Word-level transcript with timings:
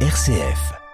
RCF. 0.00 0.85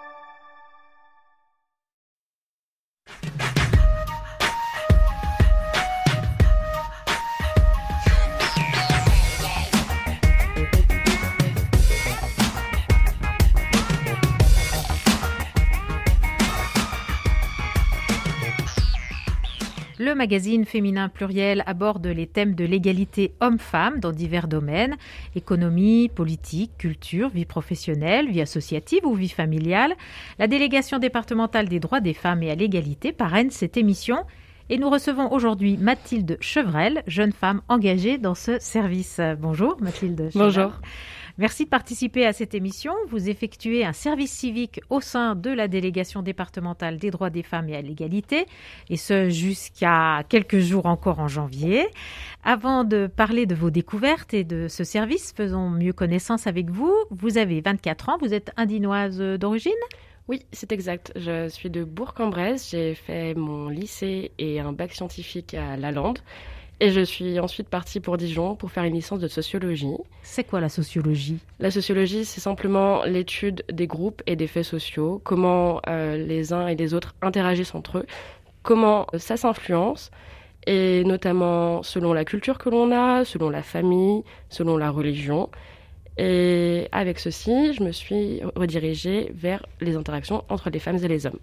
Le 20.12 20.18
magazine 20.18 20.66
féminin 20.66 21.08
pluriel 21.08 21.64
aborde 21.64 22.06
les 22.06 22.26
thèmes 22.26 22.54
de 22.54 22.66
l'égalité 22.66 23.32
homme-femme 23.40 23.98
dans 23.98 24.12
divers 24.12 24.46
domaines 24.46 24.96
économie, 25.34 26.11
politique, 26.14 26.72
culture, 26.76 27.30
vie 27.30 27.46
professionnelle, 27.46 28.29
vie 28.29 28.43
associative 28.43 29.06
ou 29.06 29.14
vie 29.14 29.30
familiale. 29.30 29.94
La 30.39 30.48
délégation 30.48 30.98
départementale 30.98 31.67
des 31.67 31.80
droits 31.80 32.00
des 32.00 32.12
femmes 32.12 32.42
et 32.42 32.50
à 32.50 32.55
l'égalité 32.55 33.12
parraine 33.12 33.50
cette 33.50 33.78
émission. 33.78 34.27
Et 34.69 34.77
nous 34.77 34.91
recevons 34.91 35.33
aujourd'hui 35.33 35.78
Mathilde 35.78 36.36
Chevrel, 36.42 37.03
jeune 37.06 37.33
femme 37.33 37.62
engagée 37.69 38.19
dans 38.19 38.34
ce 38.34 38.58
service. 38.58 39.19
Bonjour 39.41 39.78
Mathilde. 39.81 40.28
Chevrel. 40.31 40.47
Bonjour. 40.47 40.72
Merci 41.39 41.64
de 41.64 41.70
participer 41.70 42.27
à 42.27 42.33
cette 42.33 42.55
émission. 42.55 42.92
Vous 43.09 43.28
effectuez 43.28 43.84
un 43.84 43.92
service 43.92 44.33
civique 44.33 44.81
au 44.91 45.00
sein 45.00 45.34
de 45.34 45.50
la 45.50 45.67
délégation 45.67 46.23
départementale 46.23 46.98
des 46.98 47.11
droits 47.11 47.31
des 47.31 47.42
femmes 47.42 47.69
et 47.69 47.77
à 47.77 47.83
l'égalité, 47.83 48.47
et 48.91 48.97
ce 48.97 49.31
jusqu'à 49.31 50.25
quelques 50.28 50.59
jours 50.59 50.87
encore 50.87 51.20
en 51.20 51.28
janvier. 51.28 51.87
Avant 52.45 52.84
de 52.84 53.06
parler 53.06 53.47
de 53.47 53.55
vos 53.55 53.70
découvertes 53.70 54.34
et 54.34 54.45
de 54.45 54.69
ce 54.69 54.84
service, 54.84 55.33
faisons 55.34 55.70
mieux 55.70 55.92
connaissance 55.92 56.47
avec 56.47 56.70
vous. 56.70 56.95
Vous 57.11 57.39
avez 57.39 57.61
24 57.61 58.09
ans, 58.11 58.19
vous 58.20 58.34
êtes 58.34 58.53
indinoise 58.56 59.19
d'origine? 59.19 59.73
Oui, 60.28 60.41
c'est 60.53 60.70
exact. 60.70 61.12
Je 61.17 61.49
suis 61.49 61.69
de 61.69 61.83
Bourg-en-Bresse. 61.83 62.71
J'ai 62.71 62.95
fait 62.95 63.34
mon 63.34 63.69
lycée 63.69 64.31
et 64.39 64.61
un 64.61 64.73
bac 64.73 64.93
scientifique 64.93 65.55
à 65.55 65.77
Lalande. 65.77 66.21
Et 66.83 66.91
je 66.91 67.00
suis 67.00 67.38
ensuite 67.38 67.69
partie 67.69 68.00
pour 68.00 68.16
Dijon 68.16 68.56
pour 68.56 68.72
faire 68.72 68.83
une 68.83 68.94
licence 68.94 69.20
de 69.20 69.28
sociologie. 69.28 69.94
C'est 70.25 70.42
quoi 70.42 70.61
la 70.61 70.69
sociologie? 70.69 71.38
La 71.61 71.70
sociologie, 71.70 72.25
c'est 72.25 72.41
simplement 72.41 73.05
l'étude 73.05 73.62
des 73.72 73.86
groupes 73.86 74.20
et 74.27 74.34
des 74.34 74.48
faits 74.48 74.64
sociaux, 74.64 75.20
comment 75.22 75.80
euh, 75.88 76.16
les 76.16 76.53
uns 76.53 76.66
et 76.66 76.75
les 76.75 76.92
autres 76.92 77.14
interagissent 77.22 77.77
entre 77.77 77.98
eux, 77.98 78.06
comment 78.64 79.06
ça 79.16 79.36
s'influence, 79.36 80.10
et 80.66 81.05
notamment 81.05 81.84
selon 81.84 82.12
la 82.12 82.25
culture 82.25 82.58
que 82.58 82.69
l'on 82.69 82.91
a, 82.91 83.25
selon 83.25 83.48
la 83.48 83.62
famille, 83.62 84.25
selon 84.48 84.77
la 84.77 84.91
religion. 84.91 85.50
Et 86.19 86.89
avec 86.93 87.19
ceci, 87.19 87.73
je 87.73 87.83
me 87.83 87.91
suis 87.91 88.43
redirigée 88.55 89.33
vers 89.35 89.65
les 89.81 89.97
interactions 89.97 90.45
entre 90.49 90.69
les 90.69 90.79
femmes 90.79 90.99
et 91.03 91.09
les 91.09 91.27
hommes. 91.27 91.39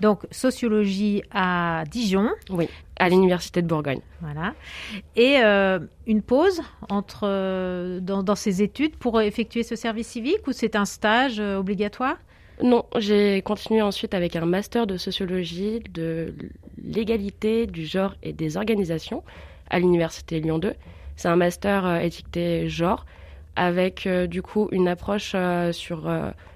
Donc, 0.00 0.20
sociologie 0.30 1.22
à 1.30 1.84
Dijon. 1.90 2.30
Oui, 2.50 2.68
à 2.98 3.08
l'Université 3.08 3.62
de 3.62 3.66
Bourgogne. 3.66 4.00
Voilà. 4.20 4.54
Et 5.14 5.38
euh, 5.42 5.78
une 6.06 6.22
pause 6.22 6.62
entre, 6.88 7.22
euh, 7.24 8.00
dans, 8.00 8.22
dans, 8.22 8.34
ces 8.34 8.62
études 8.62 8.96
pour 8.96 9.20
effectuer 9.20 9.62
ce 9.62 9.76
service 9.76 10.08
civique 10.08 10.46
ou 10.46 10.52
c'est 10.52 10.74
un 10.74 10.84
stage 10.84 11.38
euh, 11.38 11.58
obligatoire? 11.58 12.16
Non, 12.62 12.86
j'ai 12.96 13.40
continué 13.42 13.82
ensuite 13.82 14.14
avec 14.14 14.34
un 14.34 14.44
master 14.44 14.86
de 14.86 14.96
sociologie 14.96 15.80
de 15.92 16.34
l'égalité, 16.82 17.66
du 17.66 17.86
genre 17.86 18.16
et 18.22 18.32
des 18.32 18.56
organisations 18.56 19.22
à 19.70 19.78
l'Université 19.78 20.40
Lyon 20.40 20.58
2. 20.58 20.72
C'est 21.14 21.28
un 21.28 21.36
master 21.36 22.00
étiqueté 22.00 22.68
genre 22.68 23.04
avec 23.58 24.08
du 24.08 24.40
coup 24.40 24.68
une 24.72 24.88
approche 24.88 25.34
sur 25.72 26.08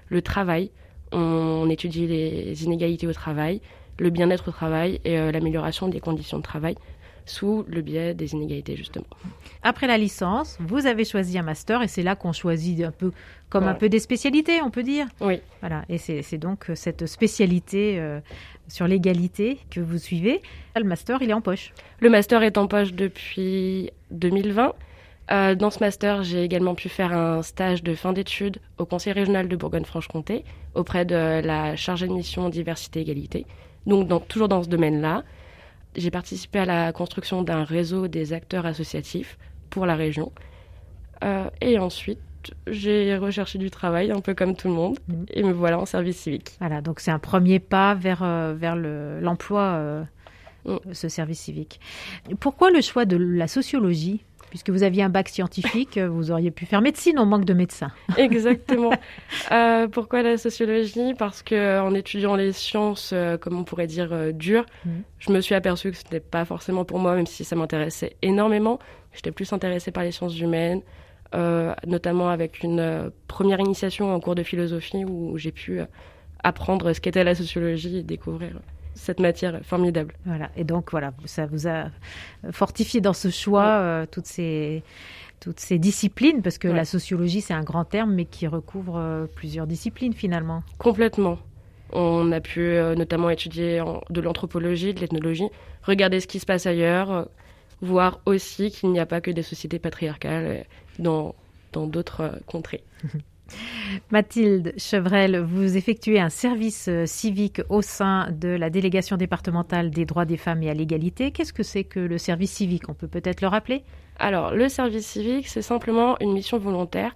le 0.09 0.21
travail, 0.21 0.71
on 1.13 1.69
étudie 1.69 2.07
les 2.07 2.63
inégalités 2.63 3.07
au 3.07 3.13
travail, 3.13 3.61
le 3.99 4.09
bien-être 4.09 4.49
au 4.49 4.51
travail 4.51 4.99
et 5.05 5.17
euh, 5.17 5.31
l'amélioration 5.31 5.87
des 5.87 5.99
conditions 5.99 6.37
de 6.37 6.43
travail 6.43 6.75
sous 7.25 7.63
le 7.69 7.81
biais 7.81 8.13
des 8.13 8.33
inégalités 8.33 8.75
justement. 8.75 9.05
Après 9.61 9.87
la 9.87 9.97
licence, 9.97 10.57
vous 10.59 10.87
avez 10.87 11.05
choisi 11.05 11.37
un 11.37 11.43
master 11.43 11.81
et 11.81 11.87
c'est 11.87 12.03
là 12.03 12.15
qu'on 12.15 12.33
choisit 12.33 12.83
un 12.83 12.91
peu 12.91 13.11
comme 13.49 13.63
ouais. 13.63 13.69
un 13.69 13.75
peu 13.75 13.87
des 13.87 13.99
spécialités, 13.99 14.61
on 14.61 14.71
peut 14.71 14.83
dire. 14.83 15.07
Oui. 15.21 15.39
Voilà, 15.61 15.85
et 15.87 15.97
c'est 15.97 16.37
donc 16.37 16.69
cette 16.75 17.05
spécialité 17.05 17.97
euh, 17.97 18.19
sur 18.67 18.87
l'égalité 18.87 19.59
que 19.69 19.79
vous 19.79 19.99
suivez. 19.99 20.41
Le 20.75 20.83
master, 20.83 21.21
il 21.21 21.29
est 21.29 21.33
en 21.33 21.39
poche. 21.39 21.71
Le 21.99 22.09
master 22.09 22.43
est 22.43 22.57
en 22.57 22.67
poche 22.67 22.93
depuis 22.93 23.91
2020. 24.11 24.73
Euh, 25.31 25.55
dans 25.55 25.69
ce 25.69 25.79
master, 25.79 26.23
j'ai 26.23 26.43
également 26.43 26.75
pu 26.75 26.89
faire 26.89 27.13
un 27.13 27.41
stage 27.41 27.81
de 27.81 27.95
fin 27.95 28.13
d'études 28.13 28.59
au 28.77 28.85
Conseil 28.85 29.13
régional 29.13 29.47
de 29.47 29.55
Bourgogne-Franche-Comté 29.55 30.43
auprès 30.75 31.05
de 31.05 31.41
la 31.41 31.75
chargée 31.75 32.07
de 32.07 32.13
mission 32.13 32.49
diversité-égalité. 32.49 33.45
Donc, 33.85 34.07
dans, 34.07 34.19
toujours 34.19 34.49
dans 34.49 34.63
ce 34.63 34.69
domaine-là, 34.69 35.23
j'ai 35.95 36.11
participé 36.11 36.59
à 36.59 36.65
la 36.65 36.91
construction 36.91 37.41
d'un 37.41 37.63
réseau 37.63 38.07
des 38.07 38.33
acteurs 38.33 38.65
associatifs 38.65 39.37
pour 39.69 39.85
la 39.85 39.95
région. 39.95 40.31
Euh, 41.23 41.49
et 41.61 41.79
ensuite, 41.79 42.19
j'ai 42.67 43.15
recherché 43.15 43.57
du 43.57 43.69
travail, 43.69 44.11
un 44.11 44.19
peu 44.19 44.33
comme 44.33 44.55
tout 44.55 44.67
le 44.67 44.73
monde, 44.73 44.99
mmh. 45.07 45.13
et 45.29 45.43
me 45.43 45.53
voilà 45.53 45.79
en 45.79 45.85
service 45.85 46.17
civique. 46.17 46.51
Voilà, 46.59 46.81
donc 46.81 46.99
c'est 46.99 47.11
un 47.11 47.19
premier 47.19 47.59
pas 47.59 47.93
vers, 47.93 48.23
euh, 48.23 48.53
vers 48.53 48.75
l'emploi, 48.75 50.05
le, 50.65 50.73
mmh. 50.73 50.93
ce 50.93 51.07
service 51.07 51.39
civique. 51.39 51.79
Pourquoi 52.41 52.71
le 52.71 52.81
choix 52.81 53.05
de 53.05 53.15
la 53.15 53.47
sociologie? 53.47 54.25
Puisque 54.53 54.69
vous 54.69 54.83
aviez 54.83 55.01
un 55.01 55.09
bac 55.09 55.29
scientifique, 55.29 55.97
vous 55.97 56.29
auriez 56.29 56.51
pu 56.51 56.67
faire 56.67 56.83
médecine, 56.83 57.17
on 57.17 57.25
manque 57.25 57.43
de 57.43 57.55
médecins. 57.55 57.89
Exactement. 58.19 58.91
euh, 59.51 59.87
pourquoi 59.87 60.21
la 60.21 60.37
sociologie? 60.37 61.15
Parce 61.17 61.41
que 61.41 61.79
en 61.79 61.95
étudiant 61.95 62.35
les 62.35 62.51
sciences, 62.51 63.13
euh, 63.13 63.35
comme 63.35 63.57
on 63.57 63.63
pourrait 63.63 63.87
dire, 63.87 64.09
euh, 64.13 64.31
dures, 64.31 64.67
mmh. 64.85 64.89
je 65.17 65.31
me 65.31 65.41
suis 65.41 65.55
aperçue 65.55 65.89
que 65.89 65.97
ce 65.97 66.03
n'était 66.03 66.19
pas 66.19 66.45
forcément 66.45 66.85
pour 66.85 66.99
moi, 66.99 67.15
même 67.15 67.25
si 67.25 67.43
ça 67.43 67.55
m'intéressait 67.55 68.15
énormément. 68.21 68.77
J'étais 69.11 69.31
plus 69.31 69.51
intéressée 69.53 69.89
par 69.89 70.03
les 70.03 70.11
sciences 70.11 70.39
humaines, 70.39 70.83
euh, 71.33 71.73
notamment 71.87 72.29
avec 72.29 72.61
une 72.61 73.11
première 73.27 73.59
initiation 73.59 74.13
en 74.13 74.19
cours 74.19 74.35
de 74.35 74.43
philosophie 74.43 75.03
où 75.03 75.35
j'ai 75.35 75.51
pu 75.51 75.81
apprendre 76.43 76.93
ce 76.93 77.01
qu'était 77.01 77.23
la 77.23 77.33
sociologie 77.33 77.97
et 77.97 78.03
découvrir 78.03 78.59
cette 78.95 79.19
matière 79.19 79.59
formidable. 79.63 80.13
Voilà, 80.25 80.49
et 80.55 80.63
donc 80.63 80.91
voilà, 80.91 81.13
ça 81.25 81.45
vous 81.45 81.67
a 81.67 81.85
fortifié 82.51 83.01
dans 83.01 83.13
ce 83.13 83.29
choix 83.29 83.65
euh, 83.65 84.05
toutes 84.09 84.27
ces 84.27 84.83
toutes 85.39 85.59
ces 85.59 85.77
disciplines, 85.77 86.41
parce 86.41 86.57
que 86.57 86.69
ouais. 86.69 86.73
la 86.73 86.85
sociologie 86.85 87.41
c'est 87.41 87.53
un 87.53 87.63
grand 87.63 87.83
terme, 87.83 88.13
mais 88.13 88.25
qui 88.25 88.47
recouvre 88.47 88.97
euh, 88.97 89.25
plusieurs 89.25 89.67
disciplines 89.67 90.13
finalement. 90.13 90.63
Complètement. 90.77 91.37
On 91.91 92.31
a 92.31 92.39
pu 92.39 92.61
euh, 92.61 92.95
notamment 92.95 93.29
étudier 93.29 93.81
en, 93.81 94.01
de 94.09 94.21
l'anthropologie, 94.21 94.93
de 94.93 95.01
l'ethnologie, 95.01 95.49
regarder 95.83 96.19
ce 96.19 96.27
qui 96.27 96.39
se 96.39 96.45
passe 96.45 96.65
ailleurs, 96.65 97.27
voir 97.81 98.19
aussi 98.25 98.71
qu'il 98.71 98.91
n'y 98.91 98.99
a 98.99 99.05
pas 99.05 99.21
que 99.21 99.31
des 99.31 99.43
sociétés 99.43 99.79
patriarcales 99.79 100.65
dans 100.99 101.35
dans 101.73 101.87
d'autres 101.87 102.39
contrées. 102.45 102.83
Mathilde 104.11 104.73
Chevrel, 104.77 105.39
vous 105.39 105.77
effectuez 105.77 106.19
un 106.19 106.29
service 106.29 106.89
civique 107.05 107.61
au 107.69 107.81
sein 107.81 108.29
de 108.31 108.49
la 108.49 108.69
délégation 108.69 109.17
départementale 109.17 109.91
des 109.91 110.05
droits 110.05 110.25
des 110.25 110.37
femmes 110.37 110.63
et 110.63 110.69
à 110.69 110.73
l'égalité. 110.73 111.31
Qu'est-ce 111.31 111.53
que 111.53 111.63
c'est 111.63 111.83
que 111.83 111.99
le 111.99 112.17
service 112.17 112.51
civique? 112.51 112.89
On 112.89 112.93
peut 112.93 113.07
peut-être 113.07 113.41
le 113.41 113.47
rappeler? 113.47 113.83
Alors, 114.19 114.53
le 114.53 114.69
service 114.69 115.07
civique, 115.07 115.47
c'est 115.47 115.61
simplement 115.61 116.17
une 116.19 116.33
mission 116.33 116.57
volontaire 116.57 117.15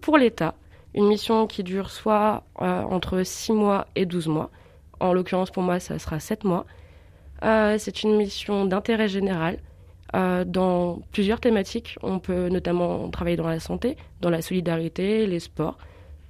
pour 0.00 0.18
l'État. 0.18 0.54
Une 0.94 1.06
mission 1.06 1.46
qui 1.46 1.62
dure 1.62 1.90
soit 1.90 2.44
euh, 2.60 2.82
entre 2.82 3.22
6 3.22 3.52
mois 3.52 3.86
et 3.94 4.06
12 4.06 4.28
mois. 4.28 4.50
En 5.00 5.12
l'occurrence, 5.12 5.50
pour 5.50 5.62
moi, 5.62 5.78
ça 5.80 5.98
sera 5.98 6.18
7 6.18 6.44
mois. 6.44 6.66
Euh, 7.44 7.76
c'est 7.78 8.02
une 8.02 8.16
mission 8.16 8.64
d'intérêt 8.64 9.08
général 9.08 9.54
euh, 9.56 9.67
dans 10.14 11.00
plusieurs 11.12 11.40
thématiques. 11.40 11.96
On 12.02 12.18
peut 12.18 12.48
notamment 12.48 13.08
travailler 13.10 13.36
dans 13.36 13.48
la 13.48 13.60
santé, 13.60 13.96
dans 14.20 14.30
la 14.30 14.42
solidarité, 14.42 15.26
les 15.26 15.40
sports. 15.40 15.76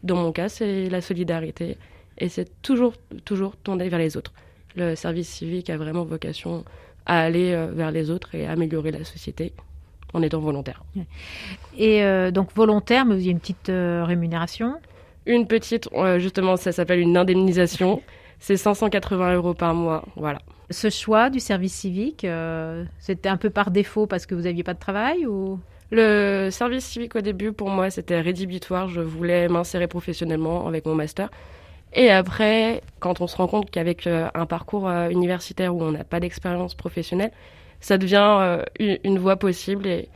Dans 0.03 0.17
mon 0.17 0.33
cas, 0.33 0.49
c'est 0.49 0.89
la 0.89 1.01
solidarité. 1.01 1.77
Et 2.19 2.29
c'est 2.29 2.51
toujours, 2.63 2.95
toujours 3.25 3.57
tourné 3.57 3.89
vers 3.89 3.99
les 3.99 4.17
autres. 4.17 4.33
Le 4.77 4.95
service 4.95 5.29
civique 5.29 5.71
a 5.71 5.77
vraiment 5.77 6.05
vocation 6.05 6.65
à 7.07 7.21
aller 7.21 7.53
euh, 7.53 7.69
vers 7.73 7.91
les 7.91 8.11
autres 8.11 8.35
et 8.35 8.47
à 8.47 8.53
améliorer 8.53 8.91
la 8.91 9.05
société 9.05 9.53
en 10.13 10.23
étant 10.23 10.41
volontaire. 10.41 10.85
Et 11.77 12.03
euh, 12.03 12.31
donc 12.31 12.53
volontaire, 12.55 13.05
mais 13.07 13.17
il 13.17 13.25
y 13.25 13.29
a 13.29 13.33
une 13.33 13.41
petite 13.41 13.71
euh, 13.71 14.05
rémunération? 14.05 14.75
Une 15.27 15.47
petite, 15.47 15.91
justement, 16.17 16.57
ça 16.57 16.73
s'appelle 16.73 17.01
une 17.01 17.17
indemnisation. 17.17 18.03
c'est 18.39 18.57
580 18.57 19.35
euros 19.35 19.53
par 19.53 19.75
mois, 19.75 20.05
voilà. 20.17 20.41
Ce 20.71 20.91
choix 20.91 21.31
du 21.31 21.41
service 21.41 21.73
civique, 21.73 22.25
euh, 22.25 22.85
c'était 22.99 23.31
un 23.31 23.39
peu 23.39 23.49
par 23.49 23.71
défaut 23.71 24.07
parce 24.07 24.27
que 24.27 24.35
vous 24.35 24.43
n'aviez 24.43 24.63
pas 24.63 24.75
de 24.75 24.79
travail 24.79 25.27
ou? 25.27 25.59
Le 25.91 26.51
service 26.51 26.85
civique 26.85 27.17
au 27.17 27.23
début, 27.23 27.53
pour 27.53 27.71
moi, 27.71 27.89
c'était 27.89 28.21
rédhibitoire. 28.21 28.89
Je 28.89 29.01
voulais 29.01 29.49
m'insérer 29.49 29.87
professionnellement 29.87 30.67
avec 30.67 30.85
mon 30.85 30.95
master. 30.95 31.31
Et 31.95 32.11
après, 32.11 32.83
quand 33.01 33.23
on 33.23 33.27
se 33.27 33.35
rend 33.37 33.47
compte 33.47 33.71
qu'avec 33.71 34.07
euh, 34.07 34.29
un 34.35 34.45
parcours 34.45 34.87
euh, 34.87 35.09
universitaire 35.09 35.75
où 35.75 35.83
on 35.83 35.93
n'a 35.93 36.05
pas 36.05 36.21
d'expérience 36.21 36.75
professionnelle, 36.75 37.33
ça 37.81 37.97
devient 37.97 38.63
une, 38.79 39.19
voie 39.19 39.37
possible. 39.37 39.87
Et, 39.87 40.11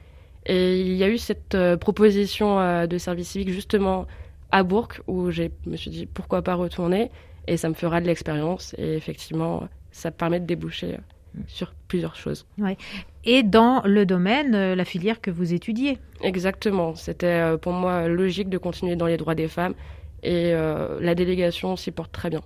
et, 0.45 0.81
il 0.81 0.95
y 0.95 1.05
a 1.05 1.09
eu 1.09 1.17
cette 1.17 1.57
proposition 1.81 2.87
de 2.87 2.99
service 2.99 3.31
civique 3.31 3.51
justement 3.51 4.07
à 4.51 4.65
Bourg 4.65 4.89
où 5.07 5.31
je 5.31 5.45
me 5.65 5.77
suis 5.77 5.91
dit 5.91 6.05
pourquoi 6.05 6.43
pas 6.43 6.55
retourner? 6.55 7.11
Et 7.47 7.57
ça 7.57 7.69
me 7.69 7.75
fera 7.75 8.01
de 8.01 8.07
l'expérience 8.07 8.75
et 8.79 8.95
effectivement 8.95 9.69
ça 9.93 10.11
permet 10.11 10.41
de 10.41 10.47
déboucher 10.47 10.99
mm. 11.35 11.41
sur 11.47 11.73
plusieurs 11.89 12.17
choses. 12.17 12.47
Ouais. 12.59 12.77
Et 13.25 13.43
dans 13.43 13.83
le 13.85 14.05
domaine, 14.05 14.55
euh, 14.55 14.75
la 14.75 14.85
filière 14.85 15.21
que 15.21 15.31
vous 15.31 15.55
étudiez 15.55 15.99
Exactement. 16.23 16.95
C'était 16.95 17.27
euh, 17.27 17.57
pour 17.57 17.73
moi 17.73 18.09
logique 18.09 18.49
de 18.49 18.59
continuer 18.59 18.97
dans 18.97 19.07
les 19.07 19.17
droits 19.17 19.35
des 19.35 19.49
femmes 19.49 19.75
et 20.23 20.53
euh, 20.53 20.99
la 21.01 21.15
délégation 21.15 21.77
s'y 21.77 21.91
porte 21.91 22.13
très 22.13 22.31
bien. 22.31 22.43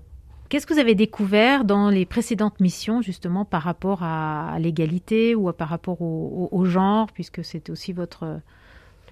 Qu'est-ce 0.48 0.66
que 0.66 0.74
vous 0.74 0.80
avez 0.80 0.94
découvert 0.94 1.64
dans 1.64 1.90
les 1.90 2.06
précédentes 2.06 2.60
missions, 2.60 3.02
justement, 3.02 3.44
par 3.44 3.62
rapport 3.62 4.04
à, 4.04 4.56
l'égalité 4.60 5.34
ou 5.34 5.52
par 5.52 5.68
rapport 5.68 6.00
au, 6.00 6.64
genre, 6.64 7.10
puisque 7.12 7.44
c'est 7.44 7.68
aussi 7.68 7.92
votre, 7.92 8.40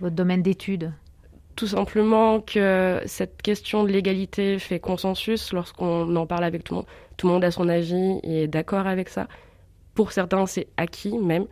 votre 0.01 0.15
domaine 0.15 0.43
d'étude? 0.43 0.93
Tout 1.57 1.67
simplement 1.67 2.41
que 2.41 3.01
cette 3.07 3.41
question 3.43 3.85
de 3.85 3.89
l'égalité 3.91 4.59
fait 4.59 4.81
consensus 4.81 5.53
lorsqu'on 5.53 6.15
en 6.17 6.27
parle 6.27 6.45
avec 6.45 6.65
tout 6.65 6.75
le 6.75 6.77
monde. 6.79 6.87
Tout 7.17 7.29
le 7.29 7.33
monde 7.33 7.45
a 7.45 7.51
son 7.51 7.69
avis 7.69 8.19
et 8.23 8.45
est 8.45 8.49
d'accord 8.49 8.87
avec 8.87 9.09
ça. 9.09 9.29
Pour 9.95 10.13
certains, 10.13 10.47
c'est 10.47 10.67
acquis 10.77 11.17
même. 11.19 11.47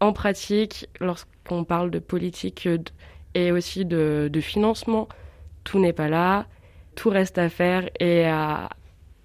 En 0.00 0.12
pratique, 0.12 0.88
lorsqu'on 1.00 1.64
parle 1.64 1.90
de 1.90 1.98
politique 1.98 2.68
et 3.34 3.52
aussi 3.52 3.84
de, 3.84 4.30
financement, 4.40 5.08
tout 5.64 5.78
n'est 5.78 5.94
pas 5.94 6.08
là. 6.08 6.46
Tout 6.94 7.08
reste 7.08 7.38
à 7.38 7.48
faire 7.48 7.88
et 8.00 8.26
à, 8.26 8.68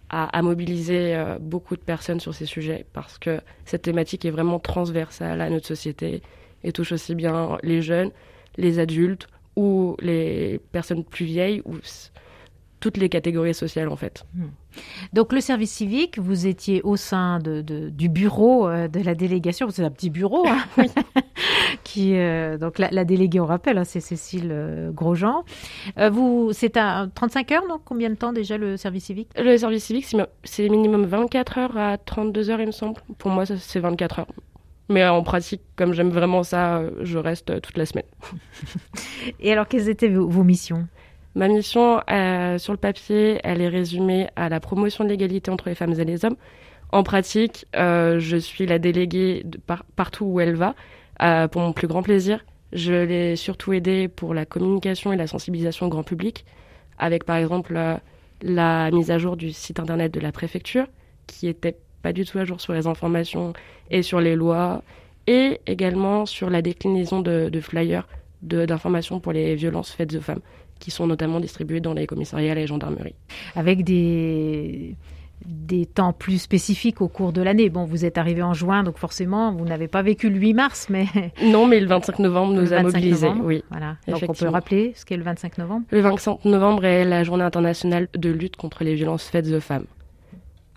à, 0.10 0.42
mobiliser 0.42 1.16
euh, 1.16 1.38
beaucoup 1.38 1.76
de 1.76 1.82
personnes 1.82 2.22
sur 2.22 2.34
ces 2.34 2.46
sujets 2.46 2.86
parce 2.94 3.18
que 3.18 3.42
cette 3.66 3.82
thématique 3.82 4.24
est 4.24 4.30
vraiment 4.30 4.60
transversale 4.60 5.42
à 5.42 5.50
notre 5.50 5.68
société 5.68 6.22
et 6.64 6.72
touche 6.72 6.94
aussi 6.94 7.14
bien 7.14 7.58
les 7.64 7.82
jeunes, 7.82 8.12
les 8.56 8.80
adultes 8.80 9.28
ou 9.58 9.98
les 10.00 10.62
personnes 10.72 11.04
plus 11.04 11.26
vieilles 11.26 11.62
ou 11.66 11.74
toutes 12.80 12.98
les 12.98 13.10
catégories 13.10 13.56
sociales 13.56 13.90
en 13.90 13.96
fait. 13.96 14.24
Hmm. 14.36 14.46
Donc 15.12 15.34
le 15.34 15.42
service 15.42 15.72
civique, 15.72 16.20
vous 16.20 16.46
étiez 16.46 16.84
au 16.84 16.96
sein 16.96 17.40
de, 17.40 17.62
du 17.90 18.10
bureau 18.10 18.68
euh, 18.68 18.88
de 18.88 19.00
la 19.00 19.16
délégation, 19.16 19.68
c'est 19.72 19.84
un 19.84 19.90
petit 19.90 20.12
bureau, 20.12 20.46
hein, 20.48 20.60
qui 21.84 22.16
euh, 22.16 22.60
donc 22.60 22.78
la, 22.78 23.04
déléguée 23.04 23.40
on 23.40 23.48
rappelle, 23.48 23.80
hein, 23.80 23.84
c'est 23.84 24.00
Cécile 24.00 24.50
euh, 24.52 24.92
Grosjean. 24.92 25.44
vous, 26.12 26.52
c'est 26.54 26.78
à 26.78 27.08
35 27.16 27.52
heures, 27.52 27.68
donc 27.68 27.82
combien 27.84 28.12
de 28.12 28.16
temps 28.16 28.32
déjà 28.32 28.60
le 28.60 28.78
service 28.78 29.06
civique? 29.06 29.30
Le 29.36 29.58
service 29.58 29.86
civique, 29.86 30.16
c'est 30.44 30.70
minimum 30.70 31.06
24 31.06 31.58
heures 31.58 31.78
à 31.78 31.98
32 31.98 32.52
heures, 32.52 32.62
il 32.62 32.68
me 32.68 32.72
semble. 32.72 33.02
Pour 33.18 33.32
moi, 33.32 33.46
c'est 33.48 33.80
24 33.80 34.20
heures. 34.20 34.28
Mais 34.90 35.06
en 35.06 35.22
pratique, 35.24 35.62
comme 35.76 35.94
j'aime 35.94 36.10
vraiment 36.10 36.44
ça, 36.44 36.82
je 37.02 37.18
reste 37.18 37.62
toute 37.62 37.78
la 37.78 37.86
semaine. 37.86 38.06
Et 39.40 39.52
alors, 39.52 39.68
quelles 39.68 39.90
étaient 39.90 40.08
vos 40.08 40.44
missions? 40.44 40.88
Ma 41.38 41.48
mission 41.50 42.02
euh, 42.10 42.58
sur 42.58 42.74
le 42.74 42.80
papier, 42.80 43.40
elle 43.44 43.62
est 43.62 43.68
résumée 43.68 44.28
à 44.36 44.50
la 44.50 44.60
promotion 44.60 45.04
de 45.04 45.10
l'égalité 45.10 45.52
entre 45.52 45.70
les 45.70 45.76
femmes 45.76 45.94
et 45.94 46.04
les 46.04 46.26
hommes. 46.26 46.36
En 46.92 47.04
pratique, 47.04 47.68
euh, 47.76 48.20
je 48.20 48.38
suis 48.38 48.66
la 48.66 48.80
déléguée 48.80 49.46
partout 49.96 50.26
où 50.26 50.40
elle 50.40 50.56
va, 50.56 50.74
euh, 51.22 51.48
pour 51.48 51.62
mon 51.62 51.74
plus 51.74 51.88
grand 51.88 52.02
plaisir. 52.02 52.44
Je 52.74 52.92
l'ai 52.92 53.36
surtout 53.36 53.74
aidée 53.74 54.08
pour 54.08 54.34
la 54.34 54.48
communication 54.48 55.14
et 55.14 55.16
la 55.16 55.28
sensibilisation 55.28 55.86
au 55.86 55.90
grand 55.90 56.02
public, 56.02 56.44
avec 56.98 57.24
par 57.24 57.36
exemple 57.36 57.78
la 58.42 58.90
mise 58.90 59.12
à 59.12 59.20
jour 59.20 59.38
du 59.38 59.54
site 59.54 59.80
internet 59.80 60.12
de 60.12 60.20
la 60.20 60.32
préfecture, 60.32 60.88
qui 61.28 61.48
était 61.48 61.78
pas 62.08 62.14
du 62.14 62.24
tout 62.24 62.38
à 62.40 62.46
jour 62.46 62.62
sur 62.62 62.72
les 62.72 62.88
informations 62.88 63.52
et 63.92 64.02
sur 64.02 64.22
les 64.22 64.38
lois, 64.38 64.82
et 65.28 65.60
également 65.68 66.26
sur 66.26 66.50
la 66.50 66.62
déclinaison 66.62 67.20
de, 67.20 67.50
de 67.50 67.60
flyers 67.60 68.08
d'informations 68.42 69.20
pour 69.20 69.34
les 69.34 69.56
violences 69.56 69.92
faites 69.92 70.16
aux 70.16 70.22
femmes 70.22 70.40
qui 70.80 70.90
sont 70.90 71.06
notamment 71.06 71.42
distribués 71.42 71.82
dans 71.82 71.94
les 71.94 72.08
commissariats 72.08 72.54
et 72.54 72.56
les 72.56 72.68
gendarmeries. 72.68 73.16
Avec 73.56 73.84
des 73.84 74.96
des 75.46 75.86
temps 75.86 76.14
plus 76.14 76.40
spécifiques 76.40 77.02
au 77.02 77.10
cours 77.10 77.32
de 77.34 77.42
l'année. 77.42 77.70
Bon, 77.70 77.84
vous 77.84 78.06
êtes 78.06 78.18
arrivé 78.18 78.42
en 78.42 78.54
juin, 78.54 78.84
donc 78.84 78.98
forcément, 78.98 79.52
vous 79.52 79.66
n'avez 79.66 79.88
pas 79.88 80.02
vécu 80.02 80.30
le 80.30 80.40
8 80.40 80.54
mars, 80.54 80.88
mais... 80.90 81.06
Non, 81.44 81.68
mais 81.68 81.80
le 81.80 81.88
25 81.88 82.20
novembre 82.20 82.54
nous 82.54 82.74
a 82.74 82.82
mobilisés, 82.82 83.30
oui. 83.42 83.64
Voilà. 83.70 83.98
Donc 84.08 84.24
on 84.28 84.34
peut 84.34 84.48
rappeler 84.48 84.94
ce 84.96 85.06
qu'est 85.06 85.18
le 85.18 85.24
25 85.24 85.58
novembre? 85.60 85.86
Le 85.92 86.02
25 86.02 86.46
novembre 86.46 86.86
est 86.86 87.06
la 87.06 87.24
journée 87.24 87.44
internationale 87.44 88.08
de 88.16 88.30
lutte 88.30 88.56
contre 88.56 88.84
les 88.84 88.96
violences 88.96 89.26
faites 89.26 89.48
aux 89.52 89.60
femmes. 89.60 89.86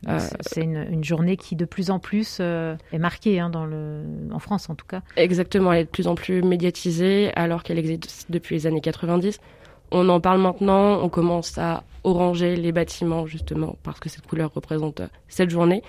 Euh, 0.09 0.19
c'est 0.41 0.63
une, 0.63 1.05
journée 1.05 1.37
qui 1.37 1.57
de 1.57 1.67
plus 1.67 1.91
en 1.91 1.99
plus 1.99 2.39
euh, 2.41 2.75
est 2.91 2.99
marquée 2.99 3.39
hein, 3.39 3.51
dans 3.51 3.67
le, 3.67 4.03
en 4.33 4.39
France 4.39 4.71
en 4.71 4.75
tout 4.75 4.87
cas. 4.87 5.03
Exactement, 5.17 5.73
elle 5.73 5.81
est 5.81 5.85
de 5.85 5.91
plus 5.91 6.07
en 6.07 6.15
plus 6.15 6.43
médiatisée 6.43 7.33
alors 7.37 7.63
qu'elle 7.63 7.79
existe 7.79 8.27
depuis 8.31 8.55
les 8.57 8.67
années 8.67 8.81
90 8.81 9.41
on 9.91 10.09
en 10.09 10.21
parle 10.21 10.41
maintenant, 10.41 11.03
on 11.03 11.09
commence 11.09 11.59
à 11.59 11.83
oranger 12.05 12.57
les 12.57 12.73
bâtiments 12.73 13.27
justement 13.27 13.77
parce 13.83 14.01
que 14.01 14.09
cette 14.09 14.27
couleur 14.27 14.53
représente 14.55 15.01
euh, 15.01 15.09
cette 15.29 15.51
journée. 15.51 15.83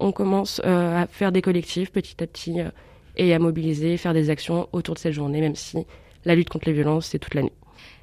On 0.00 0.12
commence 0.12 0.60
euh, 0.64 1.02
à 1.02 1.06
faire 1.06 1.32
des 1.32 1.42
collectifs 1.42 1.92
petit 1.92 2.22
à 2.22 2.26
petit 2.26 2.60
euh, 2.60 2.70
et 3.16 3.32
à 3.32 3.38
mobiliser, 3.38 3.96
faire 3.96 4.14
des 4.14 4.30
actions 4.30 4.68
autour 4.72 4.94
de 4.94 5.00
cette 5.00 5.12
journée, 5.12 5.40
même 5.40 5.54
si 5.54 5.86
la 6.24 6.34
lutte 6.34 6.48
contre 6.48 6.66
les 6.66 6.72
violences, 6.72 7.06
c'est 7.06 7.18
toute 7.18 7.34
l'année. 7.34 7.52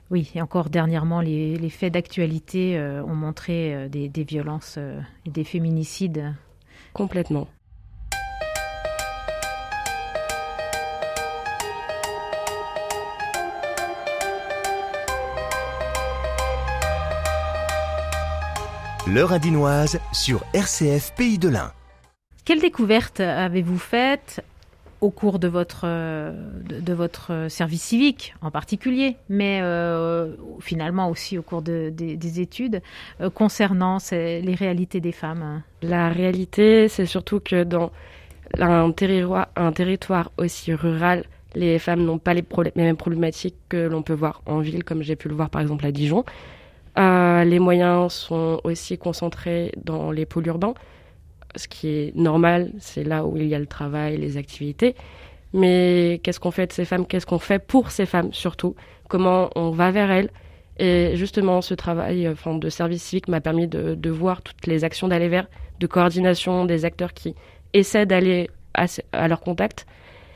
Oui, 0.09 0.31
et 0.36 0.42
encore 0.42 0.69
dernièrement, 0.69 1.21
les, 1.21 1.69
faits 1.69 1.94
d'actualité 1.94 2.80
ont 3.06 3.15
montré 3.15 3.89
des, 3.89 4.07
des 4.07 4.24
violences 4.24 4.77
et 5.25 5.30
des 5.30 5.44
féminicides. 5.44 6.33
Complètement. 6.94 7.48
L'heure 19.09 19.31
indinoise 19.31 20.01
sur 20.12 20.44
RCF 20.54 21.13
Pays 21.15 21.38
de 21.38 21.48
l'Ain. 21.48 21.71
Quelle 22.44 22.59
découverte 22.59 23.21
avez-vous 23.21 23.80
faite 23.80 24.44
au 25.01 25.11
cours 25.11 25.39
de 25.39 25.47
votre, 25.47 25.85
de, 25.85 26.94
votre 26.94 27.47
service 27.49 27.83
civique 27.83 28.33
en 28.41 28.51
particulier, 28.51 29.17
mais 29.29 29.59
euh, 29.61 30.33
finalement 30.59 31.09
aussi 31.09 31.38
au 31.38 31.41
cours 31.41 31.61
des 31.61 32.39
études 32.39 32.81
euh, 33.21 33.29
concernant 33.29 33.97
les 34.11 34.55
réalités 34.55 34.99
des 34.99 35.11
femmes 35.11 35.61
La 35.81 36.09
réalité, 36.09 36.88
c'est 36.88 37.05
surtout 37.05 37.39
que 37.39 37.63
dans 37.63 37.91
un 38.59 38.91
territoire, 38.91 40.31
aussi 40.38 40.73
rural, 40.73 41.25
les 41.55 41.79
femmes 41.79 42.03
n'ont 42.03 42.19
pas 42.19 42.33
les, 42.33 42.44
mêmes 42.75 42.97
problématiques 42.97 43.55
que 43.69 43.88
l'on 43.88 44.01
peut 44.01 44.13
voir 44.13 44.41
en 44.45 44.59
ville, 44.59 44.83
comme 44.83 45.01
j'ai 45.03 45.15
pu 45.15 45.27
le 45.29 45.35
voir 45.35 45.49
par 45.49 45.61
exemple 45.61 45.85
à 45.85 45.91
Dijon. 45.91 46.23
Euh, 46.97 47.44
les 47.44 47.59
moyens 47.59 48.11
sont 48.13 48.59
aussi 48.63 48.97
concentrés 48.97 49.71
dans 49.83 50.11
les 50.11 50.25
pôles 50.25 50.47
urbains, 50.47 50.73
ce 51.57 51.68
qui 51.68 51.90
est 51.90 52.16
normal, 52.16 52.71
c'est 52.80 53.04
là 53.04 53.26
où 53.26 53.37
il 53.37 53.47
y 53.47 53.56
a 53.56 53.59
le 53.59 53.66
travail, 53.66 54.18
les 54.18 54.37
activités. 54.37 54.95
Mais 55.54 56.19
qu'est-ce 56.23 56.40
qu'on 56.40 56.52
fait 56.52 56.68
de 56.68 56.73
ces 56.73 56.85
femmes? 56.85 57.06
Qu'est-ce 57.06 57.26
qu'on 57.26 57.40
fait 57.40 57.59
pour 57.59 57.92
ces 57.92 58.06
femmes 58.06 58.33
surtout? 58.33 58.76
Comment 59.07 59.49
on 59.56 59.71
va 59.71 59.92
vers 59.92 60.11
elles? 60.11 60.30
Et 60.80 61.16
justement, 61.16 61.61
ce 61.61 61.73
travail 61.73 62.28
enfin, 62.28 62.56
de 62.56 62.69
service 62.69 63.04
civique 63.04 63.28
m'a 63.28 63.42
permis 63.42 63.68
de, 63.68 63.95
de, 63.95 64.09
voir 64.09 64.42
toutes 64.42 64.68
les 64.68 64.83
actions 64.83 65.07
d'aller 65.07 65.28
vers, 65.28 65.47
de 65.80 65.87
coordination 65.87 66.66
des 66.66 66.85
acteurs 66.85 67.14
qui 67.14 67.33
essaient 67.73 68.06
d'aller 68.06 68.49
à, 68.76 68.85
à 69.11 69.28
leur 69.28 69.42
contact. 69.42 69.87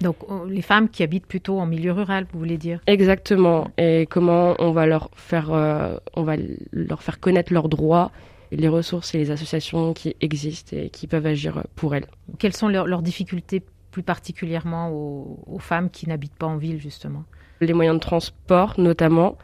Donc 0.02 0.16
euh, 0.30 0.50
les 0.50 0.62
femmes 0.62 0.90
qui 0.90 1.04
habitent 1.04 1.28
plutôt 1.28 1.60
en 1.60 1.66
milieu 1.66 1.92
rural, 1.92 2.26
vous 2.34 2.40
voulez 2.40 2.58
dire? 2.58 2.80
Exactement. 2.88 3.70
Et 3.78 4.08
comment 4.10 4.56
on 4.60 4.72
va 4.72 4.86
leur 4.86 5.10
faire, 5.16 5.54
euh, 5.54 5.96
on 6.16 6.24
va 6.24 6.36
leur 6.72 7.04
faire 7.04 7.20
connaître 7.20 7.54
leurs 7.54 7.70
droits, 7.70 8.12
les 8.52 8.68
ressources 8.68 9.16
et 9.16 9.18
les 9.18 9.32
associations 9.32 9.94
qui 9.94 10.16
existent 10.22 10.76
et 10.76 10.90
qui 10.90 11.08
peuvent 11.08 11.26
agir 11.26 11.64
pour 11.76 11.96
elles. 11.96 12.06
Quelles 12.38 12.56
sont 12.56 12.68
leurs, 12.68 13.02
difficultés 13.02 13.64
plus 13.92 14.04
particulièrement 14.04 14.90
aux, 14.92 15.60
femmes 15.60 15.90
qui 15.90 16.08
n'habitent 16.08 16.36
pas 16.36 16.48
en 16.48 16.58
ville 16.58 16.80
justement? 16.80 17.24
Les 17.62 17.74
moyens 17.74 17.96
de 17.96 18.02
transport 18.02 18.76
notamment. 18.78 19.38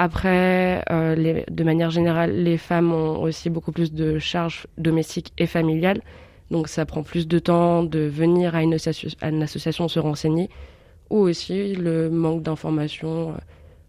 Après, 0.00 0.84
euh, 0.90 1.42
de 1.50 1.64
manière 1.64 1.90
générale, 1.90 2.30
les 2.30 2.56
femmes 2.56 2.92
ont 2.92 3.20
aussi 3.20 3.50
beaucoup 3.50 3.72
plus 3.72 3.92
de 3.92 4.20
charges 4.20 4.68
domestiques 4.78 5.32
et 5.38 5.46
familiales. 5.46 6.02
Donc 6.50 6.68
ça 6.68 6.86
prend 6.86 7.02
plus 7.02 7.26
de 7.26 7.38
temps 7.38 7.82
de 7.82 8.00
venir 8.00 8.54
à 8.54 8.62
une, 8.62 8.74
association 8.74 9.88
se 9.88 9.98
renseigner 9.98 10.48
ou 11.10 11.18
aussi 11.18 11.74
le 11.74 12.10
manque 12.10 12.42
d'informations 12.42 13.30
euh, 13.30 13.34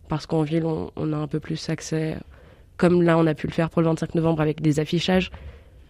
parce 0.08 0.26
qu'en 0.26 0.42
ville 0.42 0.66
on, 0.66 1.14
a 1.14 1.18
un 1.18 1.28
peu 1.28 1.40
plus 1.40 1.70
accès 1.70 2.18
comme 2.80 3.04
là 3.04 3.18
on 3.18 3.28
a 3.28 3.36
pu 3.36 3.46
le 3.46 3.52
faire 3.52 3.70
pour 3.70 3.82
le 3.82 3.88
25 3.90 4.16
novembre 4.16 4.42
avec 4.42 4.62
des 4.62 4.80
affichages. 4.80 5.30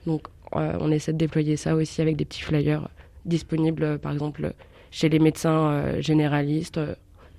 Donc 0.05 0.27
euh, 0.55 0.73
on 0.81 0.91
essaie 0.91 1.13
de 1.13 1.17
déployer 1.17 1.55
ça 1.55 1.75
aussi 1.75 2.01
avec 2.01 2.17
des 2.17 2.25
petits 2.25 2.41
flyers 2.41 2.89
disponibles 3.25 3.99
par 3.99 4.11
exemple 4.11 4.53
chez 4.91 5.07
les 5.07 5.19
médecins 5.19 5.71
euh, 5.71 6.01
généralistes 6.01 6.79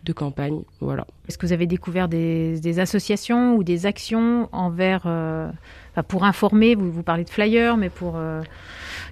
de 0.05 0.13
campagne. 0.15 0.63
Voilà. 0.81 1.07
Est-ce 1.29 1.37
que 1.37 1.45
vous 1.45 1.53
avez 1.53 1.67
découvert 1.67 2.09
des, 2.09 2.79
associations 2.79 3.57
ou 3.57 3.65
des 3.65 3.85
actions 3.85 4.49
envers, 4.51 5.03
pour 6.09 6.25
informer, 6.25 6.75
vous, 6.75 6.91
vous 6.91 7.03
parlez 7.03 7.25
de 7.25 7.29
flyers, 7.29 7.77
mais 7.77 7.91
pour 7.91 8.17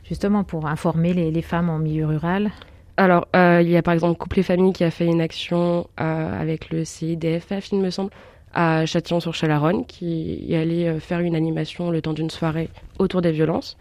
justement 0.09 0.45
pour 0.45 0.67
informer 0.67 1.13
les, 1.13 1.43
femmes 1.43 1.69
en 1.69 1.79
milieu 1.79 2.07
rural? 2.07 2.51
Alors, 2.99 3.29
euh, 3.37 3.61
il 3.63 3.71
y 3.71 3.77
a 3.77 3.83
par 3.83 3.95
exemple 3.95 4.19
Couple 4.19 4.41
et 4.41 4.43
Famille 4.43 4.73
qui 4.73 4.83
a 4.83 4.91
fait 4.91 5.07
une 5.07 5.21
action 5.21 5.87
euh, 6.01 6.41
avec 6.41 6.71
le 6.71 6.85
CIDFF, 6.85 7.71
il 7.71 7.79
me 7.79 7.91
semble, 7.91 8.11
à 8.55 8.87
Châtillon-sur-Chalaronne, 8.87 9.87
qui 9.87 10.47
est 10.49 10.57
allé 10.57 10.99
faire 11.01 11.21
une 11.21 11.35
animation 11.35 11.91
le 11.91 12.03
temps 12.03 12.15
d'une 12.15 12.31
soirée 12.31 12.71
autour 12.99 13.23
des 13.23 13.33
violences. 13.33 13.77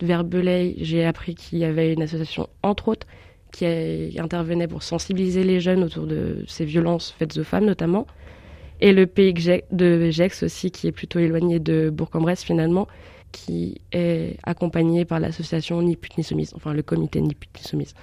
Vers 0.00 0.24
Belay, 0.24 0.74
j'ai 0.78 1.04
appris 1.04 1.34
qu'il 1.34 1.58
y 1.58 1.64
avait 1.64 1.92
une 1.92 2.02
association, 2.02 2.48
entre 2.62 2.88
autres, 2.88 3.06
qui 3.52 3.66
intervenait 4.18 4.68
pour 4.68 4.82
sensibiliser 4.82 5.42
les 5.42 5.60
jeunes 5.60 5.82
autour 5.82 6.06
de 6.06 6.44
ces 6.46 6.64
violences 6.64 7.14
faites 7.18 7.36
aux 7.38 7.44
femmes 7.44 7.64
notamment. 7.64 8.06
Et 8.80 8.92
le 8.92 9.06
pays 9.06 9.34
de 9.72 10.10
Gex 10.10 10.42
aussi, 10.42 10.70
qui 10.70 10.86
est 10.86 10.92
plutôt 10.92 11.18
éloigné 11.18 11.58
de 11.58 11.90
Bourg-en-Bresse 11.90 12.44
finalement, 12.44 12.86
qui 13.32 13.80
est 13.92 14.36
accompagné 14.44 15.04
par 15.04 15.18
l'association 15.20 15.82
Ni 15.82 15.96
pute 15.96 16.16
ni 16.16 16.24
soumise, 16.24 16.52
enfin 16.54 16.72
le 16.72 16.82
comité 16.82 17.20
Ni 17.20 17.34
pute 17.34 17.50
ni 17.56 17.62
soumise. 17.62 17.94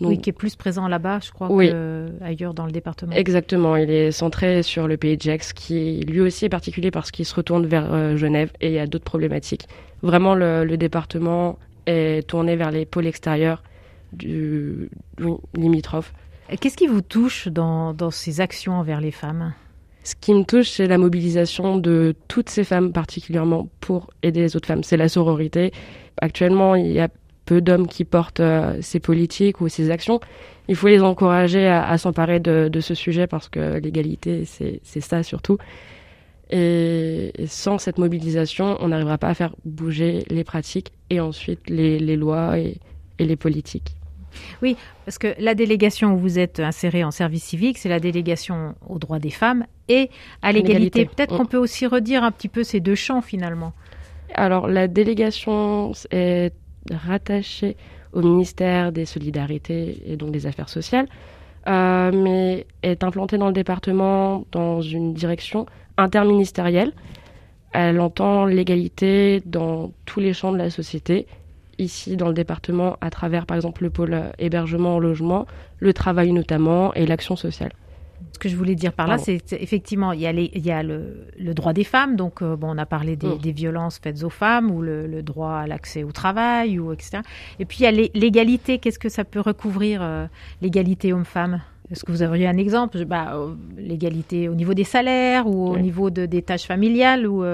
Oui, 0.00 0.18
qui 0.18 0.30
est 0.30 0.34
plus 0.34 0.56
présent 0.56 0.88
là-bas, 0.88 1.20
je 1.22 1.30
crois, 1.30 1.48
qu'ailleurs 1.48 2.54
dans 2.54 2.66
le 2.66 2.72
département. 2.72 3.12
Exactement, 3.12 3.76
il 3.76 3.90
est 3.90 4.10
centré 4.10 4.62
sur 4.62 4.88
le 4.88 4.96
pays 4.96 5.16
de 5.16 5.22
Gex, 5.22 5.52
qui 5.52 6.00
lui 6.00 6.20
aussi 6.20 6.46
est 6.46 6.50
particulier 6.50 6.90
parce 6.90 7.10
qu'il 7.10 7.24
se 7.24 7.34
retourne 7.34 7.66
vers 7.66 7.92
euh, 7.92 8.16
Genève 8.16 8.50
et 8.60 8.68
il 8.68 8.74
y 8.74 8.78
a 8.78 8.86
d'autres 8.86 9.04
problématiques. 9.04 9.66
Vraiment, 10.02 10.34
le, 10.34 10.76
département 10.76 11.58
est 11.86 12.26
tourné 12.26 12.56
vers 12.56 12.70
les 12.70 12.84
pôles 12.84 13.06
extérieurs 13.06 13.62
du 14.12 14.90
limitrophe. 15.56 16.12
Qu'est-ce 16.60 16.76
qui 16.76 16.86
vous 16.86 17.00
touche 17.00 17.48
dans, 17.48 17.94
dans 17.94 18.10
ces 18.10 18.40
actions 18.40 18.74
envers 18.74 19.00
les 19.00 19.12
femmes? 19.12 19.54
Ce 20.02 20.14
qui 20.20 20.34
me 20.34 20.44
touche, 20.44 20.68
c'est 20.68 20.86
la 20.86 20.98
mobilisation 20.98 21.78
de 21.78 22.14
toutes 22.28 22.50
ces 22.50 22.64
femmes 22.64 22.92
particulièrement 22.92 23.68
pour 23.80 24.10
aider 24.22 24.40
les 24.40 24.56
autres 24.56 24.66
femmes. 24.66 24.82
C'est 24.82 24.98
la 24.98 25.08
sororité. 25.08 25.72
Actuellement, 26.20 26.74
il 26.74 26.92
y 26.92 27.00
a 27.00 27.08
peu 27.44 27.60
d'hommes 27.60 27.86
qui 27.86 28.04
portent 28.04 28.40
euh, 28.40 28.78
ces 28.80 29.00
politiques 29.00 29.60
ou 29.60 29.68
ces 29.68 29.90
actions. 29.90 30.20
Il 30.68 30.76
faut 30.76 30.88
les 30.88 31.02
encourager 31.02 31.66
à, 31.66 31.96
s'emparer 31.98 32.40
de, 32.40 32.80
ce 32.80 32.94
sujet 32.94 33.26
parce 33.26 33.48
que 33.48 33.78
l'égalité, 33.78 34.44
c'est 34.46 35.00
ça 35.00 35.22
surtout. 35.22 35.58
Et, 36.50 37.32
sans 37.46 37.76
cette 37.76 37.98
mobilisation, 37.98 38.78
on 38.80 38.88
n'arrivera 38.88 39.18
pas 39.18 39.28
à 39.28 39.34
faire 39.34 39.54
bouger 39.66 40.24
les 40.30 40.42
pratiques 40.42 40.92
et 41.10 41.20
ensuite 41.20 41.68
les, 41.68 42.16
lois 42.16 42.58
et 42.58 42.78
les 43.18 43.36
politiques. 43.36 43.94
Oui, 44.62 44.76
parce 45.04 45.18
que 45.18 45.34
la 45.38 45.54
délégation 45.54 46.14
où 46.14 46.18
vous 46.18 46.38
êtes 46.38 46.60
inséré 46.60 47.04
en 47.04 47.10
service 47.10 47.44
civique, 47.44 47.78
c'est 47.78 47.88
la 47.88 48.00
délégation 48.00 48.74
aux 48.88 48.98
droits 48.98 49.18
des 49.18 49.30
femmes 49.30 49.66
et 49.88 50.10
à 50.42 50.52
l'égalité. 50.52 51.04
Peut-être 51.04 51.36
qu'on 51.36 51.46
peut 51.46 51.58
aussi 51.58 51.86
redire 51.86 52.24
un 52.24 52.30
petit 52.30 52.48
peu 52.48 52.64
ces 52.64 52.80
deux 52.80 52.94
champs 52.94 53.22
finalement. 53.22 53.72
Alors 54.34 54.66
la 54.66 54.88
délégation 54.88 55.92
est 56.10 56.52
rattachée 56.90 57.76
au 58.12 58.22
ministère 58.22 58.92
des 58.92 59.04
Solidarités 59.04 60.02
et 60.06 60.16
donc 60.16 60.30
des 60.30 60.46
Affaires 60.46 60.68
sociales, 60.68 61.06
euh, 61.66 62.10
mais 62.12 62.66
est 62.82 63.02
implantée 63.02 63.38
dans 63.38 63.48
le 63.48 63.52
département 63.52 64.44
dans 64.52 64.80
une 64.80 65.14
direction 65.14 65.66
interministérielle. 65.96 66.92
Elle 67.72 68.00
entend 68.00 68.44
l'égalité 68.46 69.42
dans 69.46 69.92
tous 70.04 70.20
les 70.20 70.32
champs 70.32 70.52
de 70.52 70.58
la 70.58 70.70
société 70.70 71.26
ici 71.78 72.16
dans 72.16 72.28
le 72.28 72.34
département 72.34 72.96
à 73.00 73.10
travers 73.10 73.46
par 73.46 73.56
exemple 73.56 73.82
le 73.82 73.90
pôle 73.90 74.16
hébergement, 74.38 75.00
logement, 75.00 75.46
le 75.80 75.92
travail 75.92 76.32
notamment 76.32 76.94
et 76.94 77.06
l'action 77.06 77.34
sociale. 77.34 77.72
Ce 78.32 78.38
que 78.38 78.48
je 78.48 78.56
voulais 78.56 78.74
dire 78.74 78.92
par 78.92 79.06
là, 79.06 79.18
c'est 79.18 79.52
effectivement, 79.52 80.12
il 80.12 80.20
y 80.20 80.26
a, 80.26 80.32
il 80.32 80.66
y 80.66 80.70
a 80.70 80.82
le, 80.82 81.54
droit 81.54 81.72
des 81.72 81.84
femmes, 81.84 82.16
donc 82.16 82.42
euh, 82.42 82.56
bon, 82.56 82.74
on 82.74 82.78
a 82.78 82.86
parlé 82.86 83.16
des, 83.16 83.28
mm. 83.28 83.54
violences 83.54 83.98
faites 84.02 84.22
aux 84.24 84.30
femmes, 84.30 84.70
ou 84.70 84.82
le, 84.82 85.22
droit 85.22 85.52
à 85.52 85.66
l'accès 85.66 86.02
au 86.02 86.12
travail, 86.12 86.78
ou 86.78 86.92
etc. 86.92 87.18
Et 87.58 87.64
puis 87.64 87.78
il 87.80 87.82
y 87.84 87.86
a 87.86 87.90
l'égalité, 88.14 88.78
qu'est-ce 88.78 88.98
que 88.98 89.08
ça 89.08 89.24
peut 89.24 89.40
recouvrir, 89.40 90.00
euh, 90.02 90.26
l'égalité 90.62 91.12
homme-femme? 91.12 91.60
Est-ce 91.90 92.04
que 92.04 92.12
vous 92.12 92.22
auriez 92.22 92.46
un 92.46 92.56
exemple? 92.56 93.04
Bah, 93.04 93.34
euh, 93.34 93.54
L'égalité 93.76 94.48
au 94.48 94.54
niveau 94.54 94.74
des 94.74 94.84
salaires, 94.84 95.46
ou 95.46 95.68
au 95.68 95.78
niveau 95.78 96.10
de, 96.10 96.26
des 96.26 96.42
tâches 96.42 96.66
familiales 96.66 97.26
ou, 97.26 97.44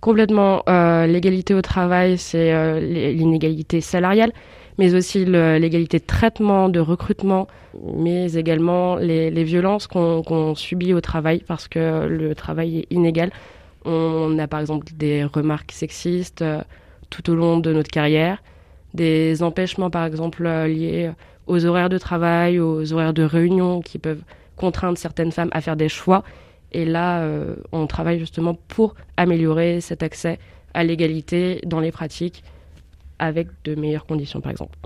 complètement 0.00 0.62
l'égalité 0.66 1.54
au 1.54 1.62
travail, 1.62 2.18
c'est 2.18 2.80
l'inégalité 2.80 3.80
salariale, 3.80 4.32
mais 4.78 4.94
aussi 4.94 5.24
l'égalité 5.24 5.98
de 5.98 6.04
traitement, 6.04 6.68
de 6.68 6.80
recrutement, 6.80 7.46
mais 7.94 8.32
également 8.34 8.96
les, 8.96 9.44
violences 9.44 9.86
qu'on 9.86 10.54
subit 10.54 10.94
au 10.94 11.00
travail 11.00 11.42
parce 11.46 11.68
que 11.68 12.06
le 12.06 12.34
travail 12.34 12.78
est 12.78 12.92
inégal. 12.92 13.30
On 13.84 14.38
a 14.38 14.46
par 14.46 14.60
exemple 14.60 14.86
des 14.96 15.24
remarques 15.24 15.72
sexistes 15.72 16.40
euh, 16.40 16.62
tout 17.10 17.30
au 17.30 17.34
long 17.34 17.58
de 17.58 17.70
notre 17.72 17.90
carrière, 17.90 18.42
des 18.94 19.42
empêchements 19.42 19.90
par 19.90 20.06
exemple 20.06 20.44
liés 20.44 21.10
aux 21.46 21.66
horaires 21.66 21.90
de 21.90 21.98
travail, 21.98 22.58
aux 22.58 22.92
horaires 22.94 23.12
de 23.12 23.22
réunion 23.22 23.82
qui 23.82 23.98
peuvent 23.98 24.22
contraindre 24.56 24.96
certaines 24.96 25.32
femmes 25.32 25.50
à 25.52 25.60
faire 25.60 25.76
des 25.76 25.90
choix 25.90 26.24
et 26.74 26.84
là, 26.84 27.20
euh, 27.20 27.54
on 27.70 27.86
travaille 27.86 28.18
justement 28.18 28.54
pour 28.54 28.94
améliorer 29.16 29.80
cet 29.80 30.02
accès 30.02 30.38
à 30.74 30.82
l'égalité 30.82 31.60
dans 31.64 31.78
les 31.78 31.92
pratiques 31.92 32.42
avec 33.18 33.48
de 33.64 33.74
meilleures 33.74 34.06
conditions, 34.06 34.40
par 34.40 34.52
exemple. 34.52 34.78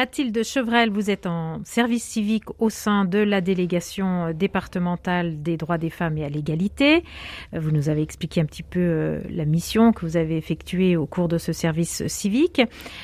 Mathilde 0.00 0.42
Chevrel, 0.42 0.88
vous 0.88 1.10
êtes 1.10 1.26
en 1.26 1.60
service 1.62 2.04
civique 2.04 2.44
au 2.58 2.70
sein 2.70 3.04
de 3.04 3.18
la 3.18 3.42
délégation 3.42 4.32
départementale 4.32 5.42
des 5.42 5.58
droits 5.58 5.76
des 5.76 5.90
femmes 5.90 6.16
et 6.16 6.24
à 6.24 6.30
l'égalité. 6.30 7.04
Vous 7.52 7.70
nous 7.70 7.90
avez 7.90 8.00
expliqué 8.00 8.40
un 8.40 8.46
petit 8.46 8.62
peu 8.62 8.80
euh, 8.80 9.20
la 9.28 9.44
mission 9.44 9.92
que 9.92 10.06
vous 10.06 10.16
avez 10.16 10.38
effectuée 10.38 10.96
au 10.96 11.04
cours 11.04 11.28
de 11.28 11.36
ce 11.36 11.52
service 11.52 12.06
civique. 12.06 12.62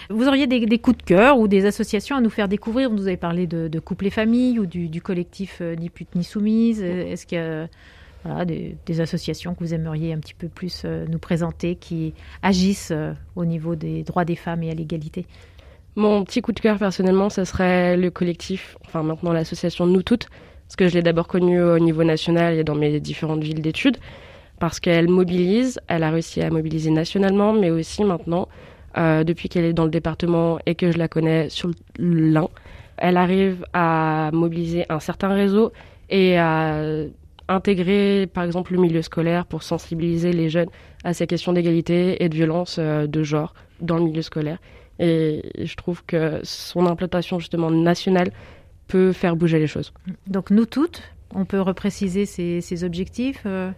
Vous 0.09 0.26
auriez 0.26 0.47
des, 0.47 0.79
coups 0.79 0.97
de 0.97 1.03
cœur 1.03 1.38
ou 1.38 1.49
des 1.49 1.67
associations 1.67 2.17
à 2.17 2.23
nous 2.23 2.31
faire 2.31 2.49
découvrir 2.49 2.88
Vous 2.88 2.97
nous 2.97 3.09
avez 3.09 3.19
parlé 3.19 3.47
de, 3.47 3.69
de 3.69 3.79
Couple 3.79 4.07
et 4.07 4.11
Famille 4.11 4.59
ou 4.59 4.65
du, 4.65 5.03
collectif 5.03 5.59
euh, 5.61 5.76
Ni 5.76 5.91
pute 5.91 6.15
ni 6.15 6.25
soumise. 6.25 6.83
Est-ce 6.83 7.26
qu'il 7.26 7.37
y 7.37 8.31
a 8.31 8.45
des, 8.47 9.00
associations 9.03 9.55
que 9.55 9.62
vous 9.62 9.75
aimeriez 9.75 10.15
un 10.15 10.19
petit 10.19 10.33
peu 10.33 10.49
plus 10.49 10.85
euh, 10.87 11.05
nous 11.11 11.19
présenter 11.19 11.75
qui 11.75 12.15
agissent 12.41 12.95
au 13.35 13.45
niveau 13.45 13.76
des 13.76 14.03
droits 14.03 14.25
des 14.25 14.35
femmes 14.35 14.62
et 14.62 14.71
à 14.71 14.75
l'égalité? 14.75 15.26
Mon 15.97 16.25
petit 16.25 16.43
coup 16.43 16.53
de 16.53 16.61
cœur 16.61 16.79
personnellement, 16.79 17.31
ce 17.31 17.45
serait 17.45 17.97
le 17.97 18.11
collectif, 18.11 18.76
enfin 18.85 19.03
maintenant 19.03 19.33
l'association 19.33 19.87
Nous 19.87 20.03
Toutes, 20.03 20.29
parce 20.67 20.76
que 20.76 20.88
je 20.88 20.95
l'ai 20.95 21.03
d'abord 21.03 21.26
connue 21.26 21.62
au 21.62 21.79
niveau 21.79 22.05
national 22.05 22.55
et 22.55 22.65
dans 22.65 22.75
mes 22.75 23.00
différentes 23.00 23.43
villes 23.43 23.62
d'études, 23.62 23.97
parce 24.59 24.79
qu'elle 24.79 25.09
mobilise, 25.09 25.81
elle 25.88 26.03
a 26.03 26.11
réussi 26.11 26.43
à 26.43 26.50
mobiliser 26.50 26.91
nationalement, 26.91 27.53
mais 27.53 27.71
aussi 27.71 28.05
maintenant, 28.05 28.49
euh, 28.99 29.25
depuis 29.25 29.49
qu'elle 29.49 29.65
est 29.65 29.73
dans 29.73 29.85
le 29.85 29.91
département 29.91 30.59
et 30.67 30.75
que 30.75 30.91
je 30.91 30.99
la 30.99 31.09
connais 31.09 31.49
sur 31.49 31.71
l'Ain, 31.99 32.49
elle 32.99 33.17
arrive 33.17 33.65
à 33.73 34.31
mobiliser 34.33 34.85
un 34.88 35.00
certain 35.00 35.29
réseau 35.29 35.73
et 36.09 36.38
à 36.38 36.83
intégrer 37.49 38.29
par 38.33 38.45
exemple 38.45 38.73
le 38.73 38.81
milieu 38.81 39.03
scolaire 39.03 39.47
pour 39.47 39.62
sensibiliser 39.62 40.33
les 40.33 40.49
jeunes 40.49 40.69
à 41.05 41.15
ces 41.15 41.26
questions 41.26 41.53
d'égalité 41.53 42.23
et 42.25 42.29
de 42.29 42.35
violence 42.35 42.76
euh, 42.79 43.07
de 43.07 43.23
genre 43.23 43.55
dans 43.81 43.97
le 43.97 44.05
milieu 44.05 44.23
scolaire. 44.23 44.59
Et 44.99 45.43
je 45.62 45.75
trouve 45.76 46.05
que 46.05 46.41
son 46.43 46.87
implantation 46.87 47.38
justement 47.38 47.71
nationale 47.71 48.31
peut 48.88 49.12
faire 49.12 49.37
bouger 49.37 49.59
les 49.59 49.67
choses. 49.67 49.93
Donc 50.26 50.50
nous 50.50 50.67
toutes, 50.67 51.03
on 51.35 51.45
peut 51.45 51.61
repréciser 51.61 52.25
ces, 52.26 52.85
objectifs 52.85 53.43
euh 53.47 53.71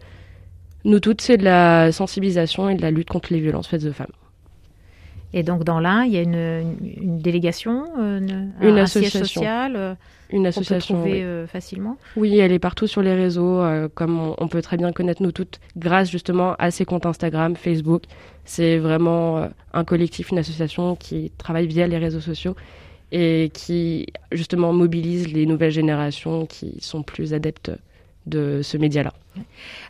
Nous 0.84 1.00
toutes, 1.00 1.20
c'est 1.20 1.36
de 1.36 1.44
la 1.44 1.90
sensibilisation 1.92 2.68
et 2.68 2.74
de 2.74 2.82
la 2.82 2.90
lutte 2.90 3.08
contre 3.08 3.32
les 3.32 3.40
violences 3.40 3.68
faites 3.68 3.84
aux 3.84 3.92
femmes. 3.92 4.12
Et 5.34 5.42
donc 5.42 5.64
dans 5.64 5.80
l'un, 5.80 6.04
il 6.04 6.12
y 6.12 6.16
a 6.16 6.22
une, 6.22 7.18
délégation, 7.18 7.84
euh, 7.98 8.46
une, 8.62 8.78
association 8.78 9.20
sociale, 9.20 9.76
euh, 9.76 9.94
une 10.30 10.46
association 10.46 10.94
peut 10.94 11.00
trouver 11.02 11.40
oui. 11.42 11.48
facilement. 11.48 11.98
Oui, 12.16 12.38
elle 12.38 12.52
est 12.52 12.58
partout 12.58 12.86
sur 12.86 13.02
les 13.02 13.14
réseaux, 13.14 13.62
comme 13.94 14.18
on, 14.18 14.34
on, 14.38 14.48
peut 14.48 14.62
très 14.62 14.78
bien 14.78 14.90
connaître 14.92 15.22
nous 15.22 15.32
toutes, 15.32 15.60
grâce 15.76 16.10
justement 16.10 16.54
à 16.58 16.70
ses 16.70 16.86
comptes 16.86 17.04
Instagram, 17.04 17.56
Facebook. 17.56 18.04
C'est 18.48 18.78
vraiment 18.78 19.36
euh, 19.36 19.48
un 19.74 19.84
collectif, 19.84 20.30
une 20.30 20.38
association 20.38 20.96
qui 20.96 21.30
travaille 21.36 21.66
via 21.66 21.86
les 21.86 21.98
réseaux 21.98 22.22
sociaux 22.22 22.56
et 23.12 23.50
qui 23.52 24.06
justement 24.32 24.72
mobilise 24.72 25.30
les 25.30 25.44
nouvelles 25.44 25.70
générations 25.70 26.46
qui 26.46 26.78
sont 26.80 27.02
plus 27.02 27.34
adeptes 27.34 27.70
de 28.24 28.62
ce 28.62 28.78
média-là. 28.78 29.12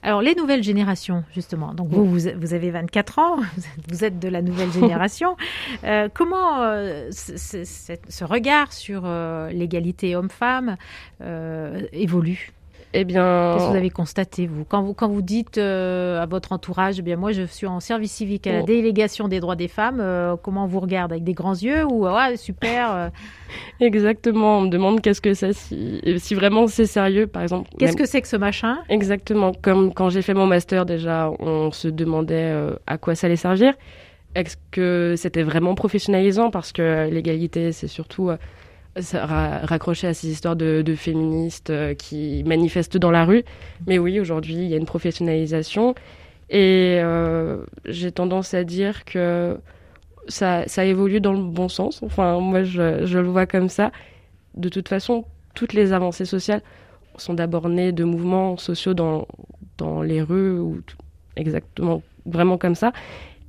Alors 0.02 0.22
les 0.22 0.34
nouvelles 0.34 0.64
générations, 0.64 1.22
justement, 1.36 1.72
donc 1.72 1.90
vous, 1.90 2.04
vous, 2.04 2.52
avez 2.52 2.70
24 2.72 3.18
ans, 3.20 3.36
vous 3.88 4.04
êtes 4.04 4.18
de 4.18 4.28
la 4.28 4.42
nouvelle 4.42 4.72
génération. 4.80 5.36
Euh, 5.84 6.08
comment 6.12 6.60
euh, 6.62 7.10
ce 7.12 8.24
regard 8.24 8.72
sur 8.72 9.02
l'égalité 9.52 10.16
homme-femme 10.16 10.76
évolue? 11.92 12.52
Eh 12.94 13.04
bien, 13.04 13.52
qu'est-ce 13.52 13.66
que 13.66 13.70
vous 13.70 13.76
avez 13.76 13.90
constaté 13.90 14.46
vous? 14.46 14.64
Quand 14.64 14.82
vous 14.82 14.94
quand 14.94 15.08
vous 15.08 15.22
dites 15.22 15.58
à 15.58 16.26
votre 16.26 16.52
entourage, 16.52 16.98
eh 16.98 17.02
bien 17.02 17.16
moi 17.16 17.32
je 17.32 17.42
suis 17.42 17.66
en 17.66 17.80
service 17.80 18.12
civique 18.12 18.46
à 18.46 18.52
la 18.52 18.62
oh. 18.62 18.66
délégation 18.66 19.28
des 19.28 19.40
droits 19.40 19.56
des 19.56 19.68
femmes, 19.68 20.02
comment 20.42 20.64
on 20.64 20.66
vous 20.66 20.80
regarde 20.80 21.12
avec 21.12 21.24
des 21.24 21.34
grands 21.34 21.54
yeux 21.54 21.84
ou 21.84 22.06
ouais 22.06 22.36
super 22.36 23.10
Exactement, 23.80 24.58
on 24.58 24.62
me 24.62 24.68
demande 24.68 25.00
qu'est-ce 25.00 25.20
que 25.20 25.34
c'est 25.34 25.52
si 25.52 26.00
si 26.18 26.34
vraiment 26.34 26.66
c'est 26.66 26.86
sérieux 26.86 27.26
par 27.26 27.42
exemple. 27.42 27.70
Qu'est-ce 27.78 27.96
que 27.96 28.06
c'est 28.06 28.22
que 28.22 28.28
ce 28.28 28.36
machin? 28.36 28.78
Exactement, 28.88 29.52
comme 29.52 29.92
quand 29.92 30.08
j'ai 30.08 30.22
fait 30.22 30.34
mon 30.34 30.46
master 30.46 30.86
déjà, 30.86 31.30
on 31.38 31.70
se 31.72 31.88
demandait 31.88 32.54
à 32.86 32.98
quoi 32.98 33.14
ça 33.14 33.26
allait 33.26 33.36
servir. 33.36 33.74
Est-ce 34.34 34.56
que 34.70 35.14
c'était 35.16 35.42
vraiment 35.42 35.74
professionnalisant? 35.74 36.50
Parce 36.50 36.72
que 36.72 37.08
l'égalité, 37.10 37.72
c'est 37.72 37.88
surtout 37.88 38.30
euh, 38.96 39.58
raccroché 39.62 40.06
à 40.06 40.14
ces 40.14 40.28
histoires 40.28 40.56
de, 40.56 40.94
féministes 40.96 41.70
euh, 41.70 41.94
qui 41.94 42.42
manifestent 42.44 42.96
dans 42.96 43.10
la 43.10 43.24
rue. 43.24 43.44
Mais 43.86 43.98
oui, 43.98 44.18
aujourd'hui, 44.18 44.54
il 44.54 44.68
y 44.68 44.74
a 44.74 44.76
une 44.76 44.86
professionnalisation. 44.86 45.94
Et 46.50 46.98
euh, 47.00 47.64
j'ai 47.84 48.10
tendance 48.10 48.54
à 48.54 48.64
dire 48.64 49.04
que 49.04 49.58
ça, 50.28 50.66
ça, 50.66 50.84
évolue 50.84 51.20
dans 51.20 51.32
le 51.32 51.42
bon 51.42 51.68
sens. 51.68 52.02
Enfin, 52.02 52.40
moi, 52.40 52.64
je, 52.64 53.04
je, 53.06 53.18
le 53.18 53.28
vois 53.28 53.46
comme 53.46 53.68
ça. 53.68 53.92
De 54.54 54.68
toute 54.68 54.88
façon, 54.88 55.24
toutes 55.54 55.74
les 55.74 55.92
avancées 55.92 56.24
sociales 56.24 56.62
sont 57.16 57.34
d'abord 57.34 57.68
nées 57.68 57.92
de 57.92 58.04
mouvements 58.04 58.56
sociaux 58.56 58.94
dans, 58.94 59.26
dans 59.76 60.02
les 60.02 60.22
rues, 60.22 60.58
ou 60.58 60.80
exactement, 61.36 62.02
vraiment 62.26 62.58
comme 62.58 62.74
ça. 62.74 62.92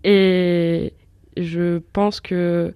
Et 0.04 0.94
je 1.38 1.80
pense 1.94 2.20
que 2.20 2.74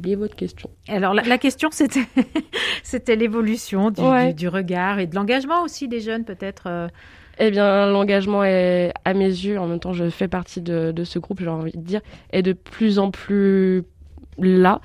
oublié 0.00 0.16
votre 0.16 0.34
question. 0.34 0.70
Alors 0.88 1.14
la, 1.14 1.38
question 1.38 1.68
c'était 1.70 2.06
c'était 2.82 3.16
l'évolution 3.16 3.90
du, 3.90 4.48
regard 4.48 4.98
et 4.98 5.06
de 5.06 5.14
l'engagement 5.14 5.62
aussi 5.62 5.88
des 5.88 6.00
jeunes 6.00 6.24
peut-être. 6.24 6.64
Euh. 6.66 6.88
Eh 7.38 7.50
bien 7.50 7.86
l'engagement 7.86 8.44
est 8.44 8.92
à 9.04 9.14
mes 9.14 9.28
yeux 9.28 9.58
en 9.58 9.66
même 9.66 9.80
temps 9.80 9.92
je 9.92 10.10
fais 10.10 10.28
partie 10.28 10.60
de, 10.60 10.92
de 10.92 11.04
ce 11.04 11.18
groupe 11.18 11.40
j'ai 11.40 11.48
envie 11.48 11.72
de 11.72 11.80
dire 11.80 12.00
est 12.32 12.42
de 12.42 12.52
plus 12.52 12.98
en 12.98 13.10
plus 13.10 13.84
là. 14.38 14.80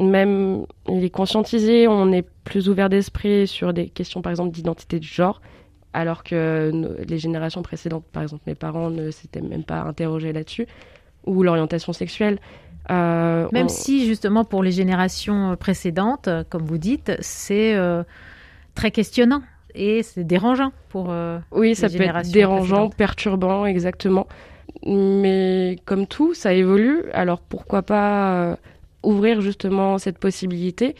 Même 0.00 0.64
il 0.88 1.02
est 1.02 1.10
conscientisé, 1.10 1.88
on 1.88 2.12
est 2.12 2.24
plus 2.44 2.68
ouvert 2.68 2.88
d'esprit 2.88 3.48
sur 3.48 3.72
des 3.72 3.88
questions 3.88 4.22
par 4.22 4.30
exemple 4.30 4.52
d'identité 4.52 5.00
de 5.00 5.04
genre 5.04 5.40
alors 5.92 6.22
que 6.22 6.70
les 7.08 7.18
générations 7.18 7.62
précédentes, 7.62 8.04
par 8.12 8.22
exemple 8.22 8.44
mes 8.46 8.54
parents, 8.54 8.90
ne 8.90 9.10
s'étaient 9.10 9.40
même 9.40 9.64
pas 9.64 9.80
interrogés 9.80 10.32
là-dessus, 10.32 10.66
ou 11.24 11.42
l'orientation 11.42 11.92
sexuelle. 11.92 12.38
Euh, 12.90 13.48
même 13.52 13.68
si 13.68 14.06
justement 14.06 14.44
pour 14.44 14.62
les 14.62 14.70
générations 14.70 15.56
précédentes, 15.56 16.28
comme 16.48 16.64
vous 16.64 16.78
dites, 16.78 17.12
c'est 17.20 17.74
euh, 17.74 18.02
très 18.74 18.90
questionnant 18.90 19.42
et 19.74 20.02
c'est 20.02 20.24
dérangeant 20.24 20.72
pour 20.88 21.08
euh, 21.10 21.38
oui, 21.52 21.74
ça 21.74 21.88
peut 21.88 22.02
être 22.02 22.30
dérangeant, 22.30 22.88
perturbant, 22.88 23.66
exactement. 23.66 24.26
Mais 24.86 25.76
comme 25.84 26.06
tout, 26.06 26.34
ça 26.34 26.52
évolue. 26.54 27.04
Alors 27.12 27.40
pourquoi 27.40 27.82
pas 27.82 28.56
ouvrir 29.02 29.40
justement 29.40 29.98
cette 29.98 30.18
possibilité? 30.18 30.94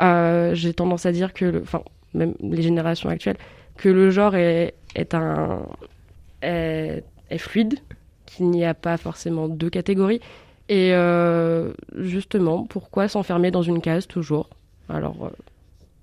J'ai 0.00 0.74
tendance 0.74 1.06
à 1.06 1.12
dire 1.12 1.32
que, 1.32 1.62
enfin, 1.62 1.82
même 2.14 2.34
les 2.40 2.62
générations 2.62 3.10
actuelles 3.10 3.38
que 3.76 3.88
le 3.88 4.10
genre 4.10 4.34
est, 4.34 4.74
est 4.96 5.14
un 5.14 5.62
est, 6.42 7.02
fluide, 7.38 7.78
qu'il 8.26 8.50
n'y 8.50 8.64
a 8.64 8.74
pas 8.74 8.96
forcément 8.96 9.48
deux 9.48 9.70
catégories. 9.70 10.20
Et 10.68 10.92
euh, 10.92 11.72
justement, 11.96 12.64
pourquoi 12.66 13.08
s'enfermer 13.08 13.50
dans 13.50 13.62
une 13.62 13.80
case 13.80 14.06
toujours? 14.06 14.48
Alors, 14.88 15.16
euh, 15.24 15.30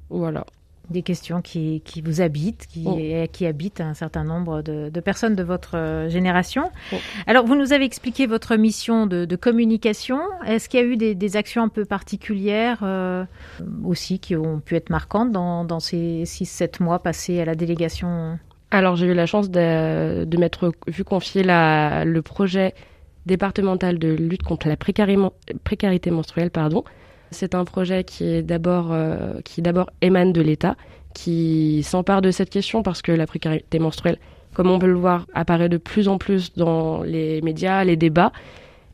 voilà 0.10 0.45
des 0.89 1.01
questions 1.01 1.41
qui, 1.41 1.81
qui 1.86 2.01
vous 2.01 2.22
habitent, 2.22 2.67
qui, 2.67 2.84
oh. 2.86 3.27
qui 3.31 3.45
habitent 3.45 3.81
un 3.81 3.93
certain 3.93 4.24
nombre 4.24 4.62
de, 4.62 4.89
de 4.89 5.00
personnes 5.00 5.36
de 5.36 5.43
votre 5.43 5.77
euh, 5.77 6.10
génération. 6.10 6.72
Oh. 6.93 6.95
Alors, 7.27 7.45
vous 7.45 7.55
nous 7.55 7.74
avez 7.74 7.86
expliqué 7.86 8.27
votre 8.27 8.55
mission 8.55 9.07
de, 9.07 9.25
de 9.25 9.36
communication. 9.36 10.19
Est-ce 10.45 10.69
qu'il 10.69 10.79
y 10.79 10.84
a 10.84 10.86
eu 10.86 10.98
des, 10.98 11.15
des, 11.15 11.38
actions 11.38 11.63
un 11.63 11.69
peu 11.69 11.86
particulières 11.86 12.79
euh, 12.84 13.25
aussi 13.84 14.19
qui 14.19 14.36
ont 14.36 14.60
pu 14.60 14.75
être 14.75 14.89
marquantes 14.89 15.31
dans, 15.31 15.65
dans 15.65 15.79
ces 15.79 16.24
6-7 16.25 16.84
mois 16.84 17.00
passés 17.00 17.41
à 17.41 17.45
la 17.45 17.55
délégation? 17.55 18.39
Alors, 18.72 18.95
j'ai 18.95 19.07
eu 19.07 19.13
la 19.13 19.25
chance 19.25 19.50
de, 19.50 20.25
de 20.25 20.38
m'être 20.38 20.72
vu 20.88 21.03
confier 21.03 21.43
la, 21.43 22.05
le 22.05 22.22
projet 22.22 22.74
départemental 23.25 24.00
de 24.00 24.09
lutte 24.09 24.44
contre 24.44 24.68
la 24.68 24.77
précarité 24.77 26.11
menstruelle, 26.11 26.51
pardon, 26.51 26.83
c'est 27.31 27.55
un 27.55 27.66
projet 27.66 28.03
qui 28.03 28.44
d'abord 28.44 28.92
euh, 28.92 29.42
qui 29.44 29.61
émane 30.01 30.33
de 30.33 30.42
l'État, 30.42 30.75
qui 31.14 31.83
s'empare 31.83 32.22
de 32.22 32.31
cette 32.31 32.50
question 32.50 32.83
parce 32.83 33.01
que 33.01 33.11
la 33.11 33.25
précarité 33.25 33.79
menstruelle, 33.79 34.18
comme 34.53 34.70
on 34.70 34.79
peut 34.79 34.88
le 34.88 34.94
voir, 34.94 35.25
apparaît 35.33 35.70
de 35.70 35.77
plus 35.77 36.07
en 36.07 36.18
plus 36.18 36.53
dans 36.53 37.03
les 37.03 37.42
médias, 37.42 37.83
les 37.83 37.96
débats. 37.96 38.31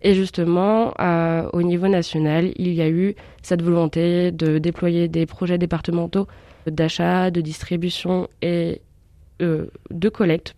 Et 0.04 0.16
justement, 0.16 0.94
euh, 1.00 1.48
au 1.54 1.62
niveau 1.62 1.88
national, 1.88 2.52
il 2.56 2.74
y 2.74 2.82
a 2.82 2.90
eu 2.90 3.16
cette 3.44 3.62
volonté 3.62 4.32
de 4.32 4.58
déployer 4.58 5.08
des 5.08 5.28
projets 5.28 5.60
départementaux 5.60 6.28
d'achat, 6.66 7.30
de 7.30 7.42
distribution 7.42 8.28
et 8.42 8.82
euh, 9.42 9.68
de 9.92 10.10
collecte 10.10 10.56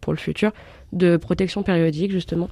pour 0.00 0.12
le 0.12 0.18
futur, 0.18 0.52
de 0.92 1.16
protection 1.16 1.62
périodique 1.62 2.12
justement, 2.12 2.50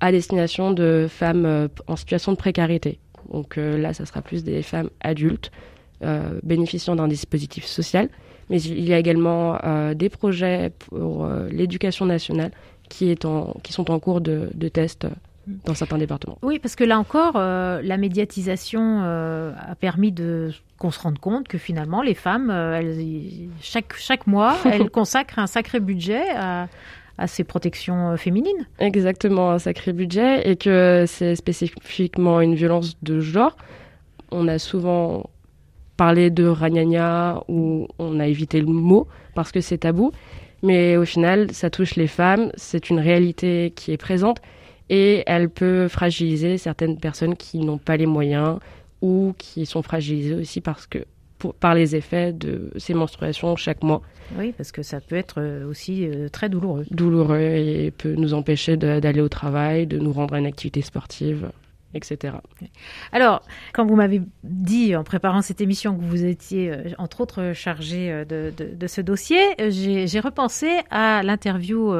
à 0.00 0.12
destination 0.12 0.70
de 0.70 1.06
femmes 1.08 1.68
en 1.86 1.96
situation 1.96 2.32
de 2.32 2.36
précarité. 2.36 2.98
Donc 3.32 3.58
euh, 3.58 3.78
là, 3.78 3.92
ça 3.92 4.06
sera 4.06 4.22
plus 4.22 4.44
des 4.44 4.62
femmes 4.62 4.90
adultes 5.00 5.50
euh, 6.02 6.38
bénéficiant 6.42 6.96
d'un 6.96 7.08
dispositif 7.08 7.64
social. 7.64 8.08
Mais 8.50 8.60
il 8.62 8.84
y 8.84 8.94
a 8.94 8.98
également 8.98 9.58
euh, 9.62 9.92
des 9.92 10.08
projets 10.08 10.72
pour 10.78 11.28
l'éducation 11.50 12.06
nationale 12.06 12.50
qui, 12.88 13.10
est 13.10 13.26
en, 13.26 13.54
qui 13.62 13.72
sont 13.74 13.90
en 13.90 13.98
cours 13.98 14.22
de, 14.22 14.48
de 14.54 14.68
test 14.68 15.06
dans 15.64 15.74
certains 15.74 15.98
départements. 15.98 16.38
Oui, 16.42 16.58
parce 16.58 16.74
que 16.74 16.84
là 16.84 16.98
encore, 16.98 17.34
la 17.34 17.96
médiatisation 17.98 19.02
a 19.02 19.74
permis 19.78 20.12
de 20.12 20.50
qu'on 20.78 20.90
se 20.90 21.00
rende 21.00 21.18
compte 21.18 21.48
que 21.48 21.58
finalement, 21.58 22.02
les 22.02 22.14
femmes, 22.14 22.50
elles, 22.50 23.48
chaque, 23.60 23.94
chaque 23.96 24.26
mois, 24.26 24.56
elles 24.64 24.90
consacrent 24.90 25.38
un 25.38 25.46
sacré 25.46 25.80
budget 25.80 26.24
à, 26.34 26.68
à 27.18 27.26
ces 27.26 27.44
protections 27.44 28.12
euh, 28.12 28.16
féminines. 28.16 28.66
Exactement, 28.78 29.50
un 29.50 29.58
sacré 29.58 29.92
budget 29.92 30.48
et 30.48 30.56
que 30.56 31.04
c'est 31.06 31.34
spécifiquement 31.34 32.40
une 32.40 32.54
violence 32.54 32.96
de 33.02 33.20
genre. 33.20 33.56
On 34.30 34.48
a 34.48 34.58
souvent 34.58 35.28
parlé 35.96 36.30
de 36.30 36.46
ragnagna 36.46 37.42
ou 37.48 37.88
on 37.98 38.20
a 38.20 38.26
évité 38.26 38.60
le 38.60 38.66
mot 38.66 39.08
parce 39.34 39.52
que 39.52 39.60
c'est 39.60 39.78
tabou. 39.78 40.12
Mais 40.62 40.96
au 40.96 41.04
final, 41.04 41.52
ça 41.52 41.70
touche 41.70 41.96
les 41.96 42.06
femmes, 42.06 42.50
c'est 42.56 42.90
une 42.90 42.98
réalité 42.98 43.72
qui 43.76 43.92
est 43.92 43.96
présente 43.96 44.40
et 44.90 45.22
elle 45.26 45.50
peut 45.50 45.86
fragiliser 45.88 46.58
certaines 46.58 46.98
personnes 46.98 47.36
qui 47.36 47.58
n'ont 47.58 47.78
pas 47.78 47.96
les 47.96 48.06
moyens 48.06 48.58
ou 49.02 49.34
qui 49.38 49.66
sont 49.66 49.82
fragilisées 49.82 50.34
aussi 50.34 50.60
parce 50.60 50.86
que 50.86 51.04
par 51.60 51.74
les 51.74 51.96
effets 51.96 52.32
de 52.32 52.70
ces 52.76 52.94
menstruations 52.94 53.56
chaque 53.56 53.82
mois. 53.82 54.02
Oui, 54.36 54.52
parce 54.56 54.72
que 54.72 54.82
ça 54.82 55.00
peut 55.00 55.16
être 55.16 55.36
euh, 55.38 55.68
aussi 55.68 56.06
euh, 56.06 56.28
très 56.28 56.48
douloureux. 56.48 56.84
Douloureux 56.90 57.38
et 57.38 57.90
peut 57.90 58.14
nous 58.14 58.34
empêcher 58.34 58.76
d'aller 58.76 59.20
au 59.20 59.28
travail, 59.28 59.86
de 59.86 59.98
nous 59.98 60.12
rendre 60.12 60.34
à 60.34 60.38
une 60.38 60.46
activité 60.46 60.82
sportive 60.82 61.50
etc. 61.94 62.34
Alors, 63.12 63.40
quand 63.72 63.86
vous 63.86 63.96
m'avez 63.96 64.20
dit 64.44 64.94
en 64.94 65.04
préparant 65.04 65.40
cette 65.40 65.62
émission 65.62 65.96
que 65.96 66.04
vous 66.04 66.22
étiez 66.22 66.70
euh, 66.70 66.90
entre 66.98 67.22
autres 67.22 67.52
chargé 67.54 68.26
de, 68.28 68.52
de, 68.58 68.86
ce 68.86 69.00
dossier, 69.00 69.38
j'ai 69.70 70.20
repensé 70.20 70.68
à 70.90 71.22
l'interview 71.22 71.94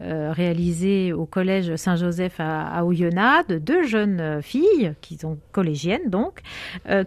réalisée 0.00 1.12
au 1.12 1.24
collège 1.24 1.76
Saint-Joseph 1.76 2.40
à, 2.40 2.66
à 2.66 2.82
Oyonnax 2.82 3.46
de 3.46 3.58
deux 3.58 3.84
jeunes 3.84 4.42
filles, 4.42 4.92
qui 5.00 5.16
sont 5.16 5.38
collégiennes 5.52 6.10
donc, 6.10 6.40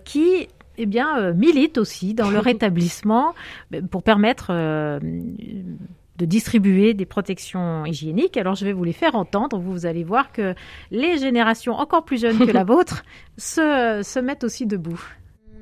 qui 0.06 0.48
eh 0.78 0.86
bien, 0.86 1.18
euh, 1.20 1.34
militent 1.34 1.78
aussi 1.78 2.14
dans 2.14 2.30
leur 2.30 2.48
établissement 2.56 3.34
euh, 3.74 3.82
pour 3.82 4.04
permettre 4.04 4.48
euh, 4.50 5.00
de 5.00 6.26
distribuer 6.26 6.94
des 6.94 7.06
protections 7.06 7.86
hygiéniques. 7.86 8.38
Alors, 8.38 8.56
je 8.56 8.66
vais 8.66 8.74
vous 8.74 8.84
les 8.84 8.94
faire 8.94 9.16
entendre. 9.16 9.60
Vous 9.60 9.86
allez 9.86 10.04
voir 10.04 10.32
que 10.32 10.56
les 10.92 11.18
générations 11.18 11.74
encore 11.74 12.06
plus 12.06 12.22
jeunes 12.22 12.40
que 12.40 12.52
la 12.52 12.64
vôtre 12.66 13.04
se, 13.38 14.02
se 14.04 14.20
mettent 14.20 14.44
aussi 14.44 14.66
debout. 14.66 15.02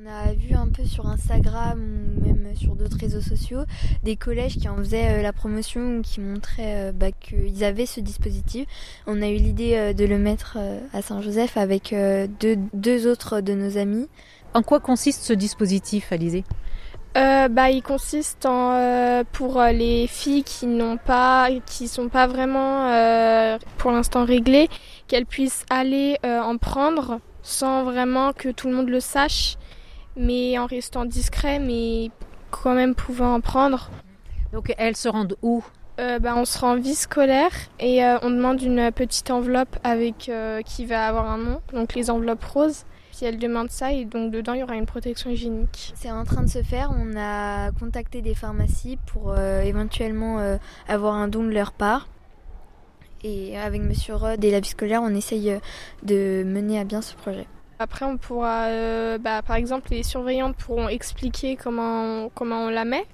On 0.06 0.10
a 0.10 0.34
vu 0.34 0.54
un 0.54 0.68
peu 0.68 0.84
sur 0.84 1.06
Instagram 1.06 1.80
ou 1.80 2.26
même 2.26 2.54
sur 2.56 2.76
d'autres 2.76 2.98
réseaux 2.98 3.22
sociaux 3.22 3.60
des 4.02 4.16
collèges 4.16 4.58
qui 4.58 4.68
en 4.68 4.76
faisaient 4.76 5.22
la 5.22 5.32
promotion 5.32 5.96
ou 5.96 6.02
qui 6.02 6.20
montraient 6.20 6.92
bah, 6.92 7.10
qu'ils 7.10 7.64
avaient 7.64 7.86
ce 7.86 8.00
dispositif. 8.00 8.66
On 9.06 9.22
a 9.22 9.28
eu 9.28 9.36
l'idée 9.36 9.94
de 9.94 10.04
le 10.04 10.18
mettre 10.18 10.58
à 10.92 11.00
Saint-Joseph 11.00 11.56
avec 11.56 11.94
deux, 12.38 12.58
deux 12.74 13.06
autres 13.06 13.40
de 13.40 13.54
nos 13.54 13.78
amis. 13.78 14.06
En 14.54 14.62
quoi 14.62 14.78
consiste 14.78 15.22
ce 15.22 15.32
dispositif, 15.32 16.12
Alizé 16.12 16.44
euh, 17.16 17.46
bah, 17.46 17.70
il 17.70 17.82
consiste 17.82 18.44
en 18.44 18.72
euh, 18.72 19.22
pour 19.30 19.60
euh, 19.60 19.70
les 19.70 20.08
filles 20.08 20.42
qui 20.42 20.66
n'ont 20.66 20.96
pas, 20.96 21.48
qui 21.64 21.86
sont 21.86 22.08
pas 22.08 22.26
vraiment 22.26 22.88
pour 23.78 23.92
l'instant 23.92 24.24
réglées, 24.24 24.68
qu'elles 25.06 25.26
puissent 25.26 25.64
aller 25.70 26.18
en 26.24 26.56
prendre 26.56 27.20
sans 27.42 27.84
vraiment 27.84 28.32
que 28.32 28.48
tout 28.48 28.68
le 28.68 28.74
monde 28.74 28.88
le 28.88 29.00
sache, 29.00 29.56
mais 30.16 30.58
en 30.58 30.66
restant 30.66 31.04
discret, 31.04 31.58
mais 31.58 32.10
quand 32.50 32.74
même 32.74 32.94
pouvaient 32.94 33.24
en 33.24 33.40
prendre. 33.40 33.90
Donc 34.52 34.72
elles 34.78 34.96
se 34.96 35.08
rendent 35.08 35.36
où? 35.42 35.62
Bah, 35.98 36.34
on 36.36 36.44
se 36.44 36.58
rend 36.58 36.74
vie 36.74 36.96
scolaire 36.96 37.52
et 37.78 38.02
on 38.22 38.30
demande 38.30 38.60
une 38.60 38.90
petite 38.90 39.30
enveloppe 39.30 39.76
avec 39.84 40.30
qui 40.64 40.86
va 40.86 41.06
avoir 41.06 41.30
un 41.30 41.38
nom, 41.38 41.60
donc 41.72 41.94
les 41.94 42.10
enveloppes 42.10 42.44
roses. 42.44 42.84
Puis 43.14 43.26
elle 43.26 43.38
demande 43.38 43.70
ça 43.70 43.92
et 43.92 44.04
donc 44.04 44.32
dedans 44.32 44.54
il 44.54 44.60
y 44.60 44.62
aura 44.62 44.74
une 44.74 44.86
protection 44.86 45.30
hygiénique. 45.30 45.92
C'est 45.94 46.10
en 46.10 46.24
train 46.24 46.42
de 46.42 46.48
se 46.48 46.62
faire. 46.62 46.90
On 46.96 47.16
a 47.16 47.70
contacté 47.72 48.22
des 48.22 48.34
pharmacies 48.34 48.98
pour 49.06 49.38
éventuellement 49.38 50.58
avoir 50.88 51.14
un 51.14 51.28
don 51.28 51.44
de 51.44 51.50
leur 51.50 51.72
part. 51.72 52.08
Et 53.22 53.56
avec 53.56 53.80
Monsieur 53.82 54.16
Rod 54.16 54.44
et 54.44 54.50
la 54.50 54.60
vie 54.60 54.68
scolaire, 54.68 55.00
on 55.02 55.14
essaye 55.14 55.58
de 56.02 56.42
mener 56.44 56.78
à 56.78 56.84
bien 56.84 57.00
ce 57.02 57.14
projet. 57.14 57.46
Après, 57.78 58.04
on 58.04 58.18
pourra, 58.18 58.68
bah, 59.18 59.42
par 59.42 59.56
exemple, 59.56 59.90
les 59.92 60.02
surveillantes 60.02 60.56
pourront 60.56 60.88
expliquer 60.88 61.56
comment, 61.56 62.28
comment 62.34 62.64
on 62.64 62.68
la 62.68 62.84
met 62.84 63.06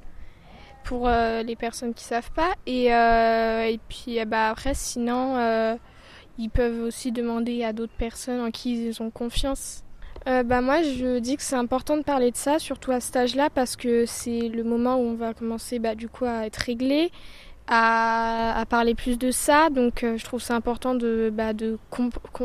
pour 0.85 1.09
euh, 1.09 1.43
les 1.43 1.57
personnes 1.57 1.95
qui 1.95 2.05
savent 2.05 2.33
pas. 2.33 2.55
Et, 2.67 2.93
euh, 2.93 3.65
et 3.65 3.79
puis 3.89 4.19
eh 4.19 4.25
bah, 4.25 4.51
après, 4.51 4.75
sinon, 4.75 5.37
euh, 5.37 5.77
ils 6.39 6.51
peuvent 6.51 6.83
aussi 6.83 7.13
demander 7.13 7.65
à 7.65 7.73
d'autres 7.73 7.97
personnes 7.97 8.41
en 8.41 8.51
qui 8.51 8.87
ils 8.87 9.03
ont 9.03 9.11
confiance. 9.11 9.83
Bah 10.27 10.61
moi, 10.61 10.83
je 10.83 11.19
dis 11.19 11.37
que 11.37 11.43
c'est 11.43 11.57
important 11.57 11.97
de 11.97 12.03
parler 12.03 12.31
de 12.31 12.37
ça, 12.37 12.59
surtout 12.59 12.93
à 12.93 13.01
cet 13.01 13.17
âge-là, 13.17 13.49
parce 13.51 13.77
que 13.77 14.07
c'est 14.07 14.49
le 14.49 14.65
moment 14.65 14.97
où 14.97 15.01
on 15.01 15.15
va 15.15 15.35
commencer 15.35 15.79
bah, 15.79 15.95
du 15.95 16.09
coup 16.09 16.25
à 16.25 16.47
être 16.47 16.57
réglé, 16.59 17.11
à, 17.67 18.59
à, 18.59 18.67
parler 18.67 18.95
plus 18.95 19.19
de 19.19 19.31
ça. 19.31 19.71
Donc, 19.71 20.01
je 20.03 20.25
trouve 20.25 20.43
c'est 20.43 20.53
important 20.53 20.95
de, 20.95 21.31
bah, 21.33 21.53
de, 21.53 21.79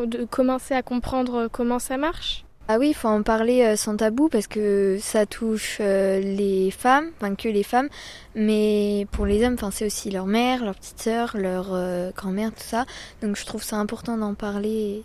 de 0.06 0.26
commencer 0.26 0.74
à 0.74 0.82
comprendre 0.82 1.48
comment 1.52 1.80
ça 1.80 1.98
marche. 1.98 2.46
Ah 2.68 2.80
oui, 2.80 2.90
il 2.90 2.94
faut 2.96 3.08
en 3.08 3.22
parler 3.22 3.62
euh, 3.62 3.76
sans 3.76 3.96
tabou 3.96 4.28
parce 4.28 4.48
que 4.48 4.98
ça 5.00 5.28
touche 5.28 5.78
euh, 5.82 6.20
les 6.20 6.72
femmes, 6.72 7.12
enfin 7.18 7.36
que 7.36 7.48
les 7.48 7.62
femmes, 7.62 7.90
mais 8.34 9.06
pour 9.12 9.28
les 9.28 9.46
hommes, 9.46 9.56
c'est 9.72 9.86
aussi 9.86 10.10
leur 10.10 10.26
mère, 10.26 10.66
leur 10.66 10.74
petite 10.74 11.00
sœur, 11.00 11.38
leur 11.38 11.68
euh, 11.74 12.10
grand-mère, 12.16 12.52
tout 12.52 12.64
ça. 12.64 12.86
Donc 13.22 13.36
je 13.36 13.46
trouve 13.46 13.62
ça 13.62 13.76
important 13.76 14.18
d'en 14.18 14.34
parler. 14.34 15.04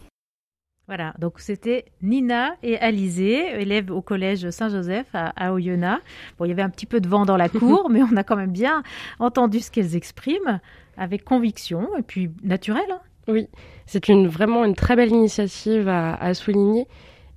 Voilà, 0.90 1.14
donc 1.20 1.34
c'était 1.38 1.84
Nina 2.02 2.56
et 2.64 2.76
Alizé, 2.76 3.60
élèves 3.60 3.92
au 3.92 4.02
collège 4.02 4.50
Saint-Joseph 4.50 5.06
à, 5.14 5.52
Oyonnax. 5.52 6.02
Bon, 6.36 6.46
il 6.46 6.48
y 6.48 6.50
avait 6.50 6.62
un 6.62 6.68
petit 6.68 6.84
peu 6.84 7.00
de 7.00 7.06
vent 7.06 7.24
dans 7.24 7.36
la 7.36 7.48
cour, 7.60 7.88
mais 7.88 8.00
on 8.02 8.16
a 8.16 8.24
quand 8.24 8.34
même 8.34 8.50
bien 8.50 8.82
entendu 9.20 9.60
ce 9.60 9.70
qu'elles 9.70 9.94
expriment 9.94 10.58
avec 10.96 11.22
conviction 11.22 11.96
et 11.96 12.02
puis 12.02 12.32
naturel. 12.42 12.82
Hein. 12.90 12.98
Oui, 13.28 13.46
c'est 13.86 14.08
une, 14.08 14.26
vraiment 14.26 14.64
une 14.64 14.74
très 14.74 14.96
belle 14.96 15.10
initiative 15.10 15.86
à, 15.86 16.16
à 16.16 16.34
souligner. 16.34 16.88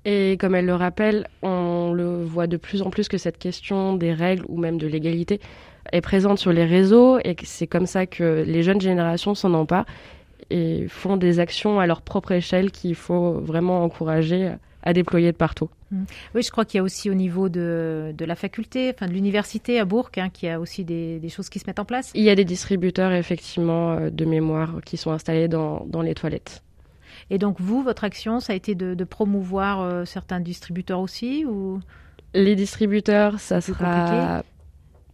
Et 0.04 0.36
comme 0.40 0.56
elle 0.56 0.66
le 0.66 0.74
rappelle, 0.74 1.28
on 1.42 1.92
le 1.92 2.24
voit 2.24 2.48
de 2.48 2.56
plus 2.56 2.82
en 2.82 2.90
plus 2.90 3.06
que 3.06 3.18
cette 3.18 3.38
question 3.38 3.94
des 3.94 4.12
règles 4.12 4.44
ou 4.48 4.58
même 4.58 4.78
de 4.78 4.88
l'égalité 4.88 5.38
est 5.92 6.00
présente 6.00 6.40
sur 6.40 6.52
les 6.52 6.64
réseaux 6.64 7.20
et 7.20 7.36
c'est 7.44 7.68
comme 7.68 7.86
ça 7.86 8.06
que 8.06 8.42
les 8.44 8.64
jeunes 8.64 8.80
générations 8.80 9.36
s'en 9.36 9.54
emparent 9.54 9.86
et 10.50 10.86
font 10.88 11.16
des 11.16 11.40
actions 11.40 11.80
à 11.80 11.86
leur 11.86 12.02
propre 12.02 12.32
échelle 12.32 12.70
qu'il 12.70 12.94
faut 12.94 13.32
vraiment 13.40 13.82
encourager 13.84 14.52
à 14.84 14.92
déployer 14.92 15.32
de 15.32 15.36
partout. 15.36 15.70
Mmh. 15.90 16.04
Oui, 16.34 16.42
je 16.42 16.50
crois 16.50 16.64
qu'il 16.64 16.78
y 16.78 16.80
a 16.80 16.82
aussi 16.82 17.10
au 17.10 17.14
niveau 17.14 17.48
de, 17.48 18.14
de 18.16 18.24
la 18.24 18.36
faculté, 18.36 18.92
enfin 18.94 19.06
de 19.06 19.12
l'université 19.12 19.80
à 19.80 19.84
Bourg, 19.84 20.10
hein, 20.18 20.28
qu'il 20.28 20.48
y 20.48 20.52
a 20.52 20.60
aussi 20.60 20.84
des, 20.84 21.18
des, 21.18 21.28
choses 21.30 21.48
qui 21.48 21.58
se 21.58 21.64
mettent 21.66 21.78
en 21.78 21.84
place. 21.84 22.10
Il 22.14 22.22
y 22.22 22.30
a 22.30 22.34
des 22.34 22.44
distributeurs 22.44 23.12
effectivement 23.12 23.92
euh, 23.92 24.10
de 24.10 24.24
mémoire 24.24 24.80
qui 24.84 24.96
sont 24.96 25.12
installés 25.12 25.48
dans, 25.48 25.86
dans 25.86 26.02
les 26.02 26.14
toilettes. 26.14 26.62
Et 27.30 27.38
donc 27.38 27.60
vous, 27.60 27.82
votre 27.82 28.04
action, 28.04 28.40
ça 28.40 28.52
a 28.52 28.56
été 28.56 28.74
de, 28.74 29.04
promouvoir 29.04 29.80
euh, 29.80 30.04
certains 30.04 30.40
distributeurs 30.40 31.00
aussi 31.00 31.44
ou? 31.46 31.80
Les 32.34 32.56
distributeurs, 32.56 33.40
ça 33.40 33.60
sera 33.60 34.42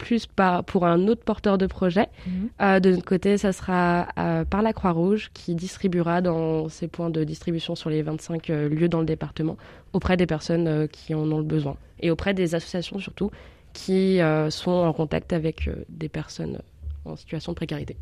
plus 0.01 0.27
par, 0.27 0.65
pour 0.65 0.87
un 0.87 1.07
autre 1.07 1.23
porteur 1.23 1.59
de 1.59 1.67
projet. 1.67 2.09
Mhm. 2.27 2.49
Euh, 2.61 2.81
de 2.81 2.91
notre 2.91 3.05
côté, 3.05 3.39
ça 3.39 3.53
sera 3.53 4.09
euh, 4.19 4.45
par 4.45 4.63
la 4.63 4.73
Croix-Rouge 4.73 5.31
qui 5.35 5.55
distribuera 5.55 6.21
dans 6.21 6.69
ses 6.69 6.89
points 6.89 7.11
de 7.11 7.23
distribution 7.23 7.77
sur 7.77 7.91
les 7.91 8.03
25 8.03 8.49
lieux 8.49 8.89
dans 8.89 9.01
le 9.01 9.07
département 9.07 9.57
auprès 9.93 10.17
des 10.17 10.27
personnes 10.27 10.89
qui 10.89 11.15
en 11.15 11.31
ont 11.31 11.39
le 11.39 11.45
besoin 11.45 11.77
et 12.01 12.11
auprès 12.11 12.35
des 12.35 12.55
associations 12.55 12.99
surtout 12.99 13.31
qui 13.73 14.21
sont 14.51 14.71
en 14.71 14.93
contact 14.93 15.33
avec 15.33 15.69
des 15.89 16.09
personnes 16.09 16.59
en 17.05 17.17
situation 17.17 17.53
de 17.53 17.57
précarité. 17.57 17.97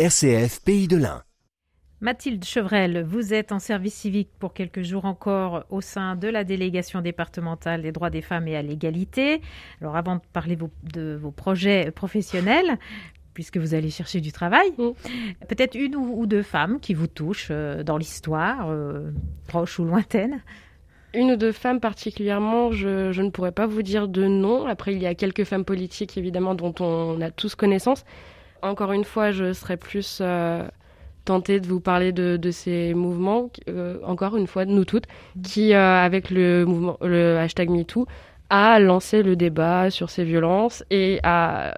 RCF 0.00 0.60
Pays 0.60 0.86
de 0.86 0.96
l'Ain. 0.96 1.24
Mathilde 2.00 2.44
Chevrel, 2.44 3.02
vous 3.02 3.34
êtes 3.34 3.50
en 3.50 3.58
service 3.58 3.94
civique 3.94 4.30
pour 4.38 4.54
quelques 4.54 4.82
jours 4.82 5.06
encore 5.06 5.64
au 5.70 5.80
sein 5.80 6.14
de 6.14 6.28
la 6.28 6.44
délégation 6.44 7.00
départementale 7.00 7.82
des 7.82 7.90
droits 7.90 8.08
des 8.08 8.22
femmes 8.22 8.46
et 8.46 8.54
à 8.54 8.62
l'égalité. 8.62 9.42
Alors 9.80 9.96
avant 9.96 10.14
de 10.14 10.20
parler 10.32 10.56
de 10.84 11.18
vos 11.20 11.32
projets 11.32 11.90
professionnels, 11.90 12.78
puisque 13.34 13.56
vous 13.56 13.74
allez 13.74 13.90
chercher 13.90 14.20
du 14.20 14.30
travail, 14.30 14.70
peut-être 15.48 15.74
une 15.74 15.96
ou, 15.96 16.26
deux 16.26 16.44
femmes 16.44 16.78
qui 16.78 16.94
vous 16.94 17.08
touchent 17.08 17.48
euh, 17.50 17.82
dans 17.82 17.96
l'histoire, 17.96 18.68
euh, 18.70 19.10
proche 19.48 19.80
ou 19.80 19.84
lointaine 19.84 20.40
une 21.14 21.32
ou 21.32 21.36
deux 21.36 21.52
femmes 21.52 21.80
particulièrement, 21.80 22.70
je, 22.70 23.12
je, 23.12 23.22
ne 23.22 23.30
pourrais 23.30 23.50
pas 23.50 23.66
vous 23.66 23.80
dire 23.80 24.08
de 24.08 24.26
nom. 24.26 24.66
Après, 24.66 24.92
il 24.92 25.00
y 25.00 25.06
a 25.06 25.14
quelques 25.14 25.44
femmes 25.44 25.64
politiques, 25.64 26.18
évidemment, 26.18 26.54
dont 26.54 26.74
on 26.80 27.18
a 27.22 27.30
tous 27.30 27.54
connaissance. 27.54 28.04
Encore 28.62 28.92
une 28.92 29.04
fois, 29.04 29.30
je 29.30 29.52
serais 29.52 29.76
plus 29.76 30.18
euh, 30.20 30.66
tentée 31.24 31.60
de 31.60 31.66
vous 31.66 31.80
parler 31.80 32.12
de, 32.12 32.50
ces 32.50 32.94
mouvements, 32.94 33.50
euh, 33.68 33.98
encore 34.04 34.36
une 34.36 34.46
fois, 34.46 34.64
nous 34.64 34.84
toutes, 34.84 35.06
qui, 35.42 35.74
euh, 35.74 36.04
avec 36.04 36.30
le, 36.30 36.64
mouvement, 36.64 36.96
le 37.02 37.36
hashtag 37.38 37.70
MeToo, 37.70 38.06
a 38.50 38.80
lancé 38.80 39.22
le 39.22 39.36
débat 39.36 39.90
sur 39.90 40.10
ces 40.10 40.24
violences 40.24 40.82
et 40.90 41.20
a, 41.22 41.74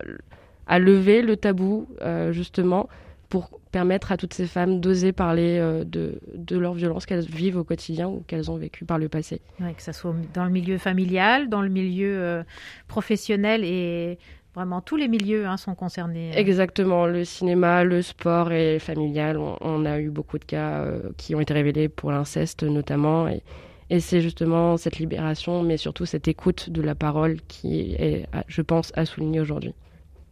a 0.66 0.78
levé 0.78 1.20
le 1.20 1.36
tabou, 1.36 1.88
justement, 2.30 2.88
pour 3.28 3.50
permettre 3.72 4.12
à 4.12 4.16
toutes 4.16 4.34
ces 4.34 4.46
femmes 4.46 4.80
d'oser 4.80 5.12
parler 5.12 5.58
de, 5.84 6.20
de 6.34 6.58
leurs 6.58 6.74
violences 6.74 7.06
qu'elles 7.06 7.26
vivent 7.26 7.56
au 7.56 7.64
quotidien 7.64 8.08
ou 8.08 8.22
qu'elles 8.26 8.52
ont 8.52 8.56
vécues 8.56 8.84
par 8.84 8.98
le 8.98 9.08
passé. 9.08 9.40
que 9.58 9.82
ce 9.82 9.90
soit 9.90 10.14
dans 10.32 10.44
le 10.44 10.50
milieu 10.50 10.78
familial, 10.78 11.48
dans 11.48 11.62
le 11.62 11.68
milieu 11.68 12.44
professionnel 12.86 13.64
et 13.64 14.18
Vraiment, 14.54 14.80
tous 14.80 14.96
les 14.96 15.06
milieux 15.06 15.46
hein, 15.46 15.56
sont 15.56 15.74
concernés. 15.74 16.32
Euh. 16.32 16.38
Exactement, 16.38 17.06
le 17.06 17.24
cinéma, 17.24 17.84
le 17.84 18.02
sport 18.02 18.50
et 18.50 18.78
familial. 18.78 19.38
On, 19.38 19.84
a 19.84 20.00
eu 20.00 20.10
beaucoup 20.10 20.38
de 20.38 20.44
cas 20.44 20.80
euh, 20.80 21.10
qui 21.16 21.34
ont 21.34 21.40
été 21.40 21.54
révélés 21.54 21.88
pour 21.88 22.10
l'inceste 22.10 22.64
notamment. 22.64 23.28
Et, 23.28 23.42
et 23.90 24.00
c'est 24.00 24.20
justement 24.20 24.76
cette 24.76 24.98
libération, 24.98 25.62
mais 25.62 25.76
surtout 25.76 26.04
cette 26.04 26.26
écoute 26.26 26.70
de 26.70 26.82
la 26.82 26.94
parole 26.94 27.40
qui 27.48 27.92
est, 27.92 28.26
je 28.48 28.62
pense, 28.62 28.92
à 28.94 29.04
souligner 29.04 29.40
aujourd'hui. 29.40 29.74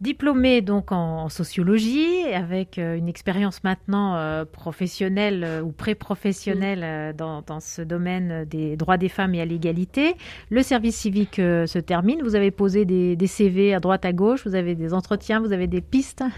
Diplômée 0.01 0.61
donc 0.61 0.93
en 0.93 1.27
sociologie, 1.27 2.23
avec 2.33 2.77
euh, 2.77 2.95
une 2.95 3.09
expérience 3.09 3.65
maintenant 3.65 4.15
euh, 4.15 4.45
professionnelle 4.45 5.43
euh, 5.43 5.61
ou 5.61 5.73
pré-professionnelle 5.73 7.13
dans, 7.17 7.41
dans, 7.41 7.59
ce 7.59 7.81
domaine 7.81 8.45
des 8.45 8.77
droits 8.77 8.95
des 8.95 9.09
femmes 9.09 9.35
et 9.35 9.41
à 9.41 9.45
l'égalité. 9.45 10.15
Le 10.49 10.63
service 10.63 10.95
civique 10.95 11.35
se 11.35 11.79
termine. 11.79 12.21
Vous 12.23 12.35
avez 12.35 12.49
posé 12.49 12.85
des, 12.85 13.17
des, 13.17 13.27
CV 13.27 13.73
à 13.73 13.81
droite 13.81 14.05
à 14.05 14.13
gauche, 14.13 14.45
vous 14.45 14.55
avez 14.55 14.73
des 14.73 14.93
entretiens, 14.93 15.41
vous 15.41 15.51
avez 15.51 15.67
des 15.67 15.81
pistes. 15.81 16.23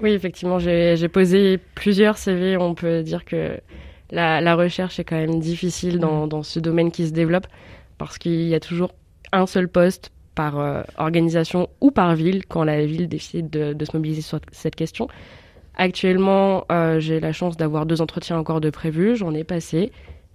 Oui, 0.00 0.12
effectivement, 0.12 0.60
j'ai 0.60 1.08
posé 1.08 1.58
plusieurs 1.74 2.18
CV. 2.18 2.56
On 2.56 2.76
peut 2.76 3.02
dire 3.02 3.24
que 3.24 3.58
la, 4.12 4.40
la 4.40 4.54
recherche 4.54 5.00
est 5.00 5.04
quand 5.04 5.16
même 5.16 5.40
difficile 5.40 5.98
dans, 5.98 6.26
mm. 6.26 6.28
dans 6.28 6.42
ce 6.44 6.60
domaine 6.60 6.92
qui 6.92 7.08
se 7.08 7.12
développe 7.12 7.48
parce 7.96 8.16
qu'il 8.16 8.46
y 8.46 8.54
a 8.54 8.60
toujours 8.60 8.94
un 9.32 9.46
seul 9.46 9.66
poste 9.66 10.12
par 10.38 10.60
euh, 10.60 10.82
organisation 10.98 11.68
ou 11.80 11.90
par 11.90 12.14
ville 12.14 12.46
quand 12.46 12.62
la 12.62 12.86
ville 12.86 13.08
décide 13.08 13.50
de, 13.50 13.84
se 13.84 13.96
mobiliser 13.96 14.22
sur 14.22 14.38
cette 14.52 14.76
question. 14.76 15.08
Actuellement, 15.74 16.64
euh, 16.70 17.00
j'ai 17.00 17.18
la 17.18 17.32
chance 17.32 17.56
d'avoir 17.56 17.86
deux 17.86 18.00
entretiens 18.00 18.38
encore 18.38 18.60
de 18.60 18.70
prévus. 18.70 19.16
J'en 19.16 19.34
ai 19.34 19.42
passé. 19.42 19.90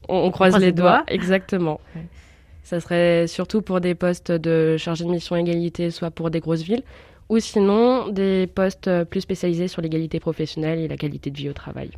On, 0.10 0.30
croise, 0.30 0.58
les, 0.58 0.74
doigts. 0.74 1.06
Exactement. 1.08 1.80
Ça 2.64 2.82
serait 2.82 3.28
surtout 3.28 3.62
pour 3.62 3.80
des 3.80 3.96
postes 3.96 4.34
de 4.34 4.76
chargé 4.76 5.06
de 5.06 5.10
mission 5.10 5.38
égalité, 5.38 5.90
soit 5.90 6.12
pour 6.12 6.30
des 6.30 6.42
grosses 6.42 6.64
villes, 6.64 6.84
ou 7.30 7.40
sinon 7.40 8.10
des 8.10 8.46
postes 8.48 9.06
plus 9.06 9.22
spécialisés 9.22 9.70
sur 9.70 9.82
l'égalité 9.82 10.20
professionnelle 10.20 10.80
et 10.80 10.90
la 10.90 10.98
qualité 10.98 11.32
de 11.32 11.38
vie 11.38 11.50
au 11.50 11.54
travail. 11.54 11.92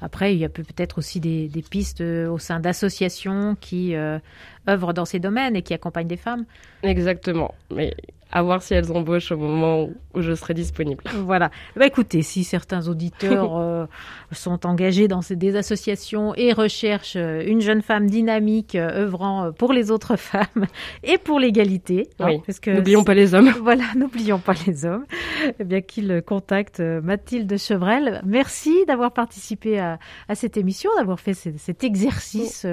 Après, 0.00 0.34
il 0.34 0.38
y 0.38 0.44
a 0.44 0.48
peut-être 0.48 0.98
aussi 0.98 1.20
des, 1.20 1.48
des, 1.48 1.62
pistes 1.62 2.00
au 2.00 2.38
sein 2.38 2.60
d'associations 2.60 3.56
qui 3.60 3.94
œuvrent 4.68 4.94
dans 4.94 5.04
ces 5.04 5.18
domaines 5.18 5.56
et 5.56 5.62
qui 5.62 5.74
accompagnent 5.74 6.08
des 6.08 6.16
femmes. 6.16 6.44
Exactement. 6.82 7.54
Mais 7.70 7.94
à 8.32 8.42
voir 8.42 8.62
si 8.62 8.74
elles 8.74 8.90
embauchent 8.92 9.32
au 9.32 9.36
moment 9.36 9.90
où 10.14 10.20
je 10.20 10.34
serai 10.34 10.54
disponible. 10.54 11.02
Voilà. 11.24 11.50
Bah, 11.76 11.86
écoutez, 11.86 12.22
si 12.22 12.44
certains 12.44 12.86
auditeurs 12.88 13.56
euh, 13.58 13.86
sont 14.32 14.66
engagés 14.66 15.08
dans 15.08 15.22
ces, 15.22 15.36
des 15.36 15.56
associations 15.56 16.34
et 16.36 16.52
recherchent 16.52 17.16
euh, 17.16 17.42
une 17.44 17.60
jeune 17.60 17.82
femme 17.82 18.08
dynamique 18.08 18.74
euh, 18.74 19.04
œuvrant 19.04 19.52
pour 19.52 19.72
les 19.72 19.90
autres 19.90 20.16
femmes 20.16 20.66
et 21.02 21.18
pour 21.18 21.40
l'égalité, 21.40 22.08
hein, 22.20 22.28
oui. 22.46 22.72
n'oublions 22.72 23.04
pas 23.04 23.14
les 23.14 23.34
hommes. 23.34 23.50
Voilà, 23.60 23.84
n'oublions 23.94 24.38
pas 24.38 24.54
les 24.66 24.84
hommes. 24.84 25.04
Eh 25.58 25.64
bien 25.64 25.80
qu'ils 25.80 26.22
contactent 26.26 26.80
Mathilde 26.80 27.56
Chevrel. 27.58 28.20
Merci 28.24 28.84
d'avoir 28.86 29.12
participé 29.12 29.78
à, 29.78 29.98
à, 30.28 30.34
cette 30.34 30.56
émission, 30.56 30.90
d'avoir 30.96 31.20
fait 31.20 31.34
cet 31.34 31.84
exercice 31.84 32.66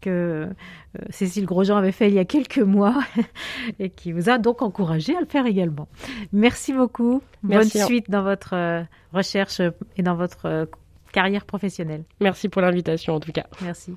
que 0.00 0.48
euh, 0.98 1.02
Cécile 1.10 1.44
Grosjean 1.44 1.76
avait 1.76 1.92
fait 1.92 2.08
il 2.08 2.14
y 2.14 2.18
a 2.18 2.24
quelques 2.24 2.58
mois 2.58 3.02
et 3.78 3.90
qui 3.90 4.12
vous 4.12 4.28
a 4.28 4.38
donc 4.38 4.62
encouragé 4.62 5.16
à 5.16 5.20
le 5.20 5.26
faire 5.26 5.46
également. 5.46 5.88
Merci 6.32 6.72
beaucoup. 6.72 7.22
Merci 7.42 7.78
Bonne 7.78 7.86
suite 7.86 8.10
dans 8.10 8.22
votre 8.22 8.54
euh, 8.54 8.82
recherche 9.12 9.60
et 9.96 10.02
dans 10.02 10.14
votre 10.14 10.46
euh, 10.46 10.66
carrière 11.12 11.44
professionnelle. 11.44 12.04
Merci 12.20 12.48
pour 12.48 12.62
l'invitation 12.62 13.14
en 13.14 13.20
tout 13.20 13.32
cas. 13.32 13.46
Merci. 13.62 13.94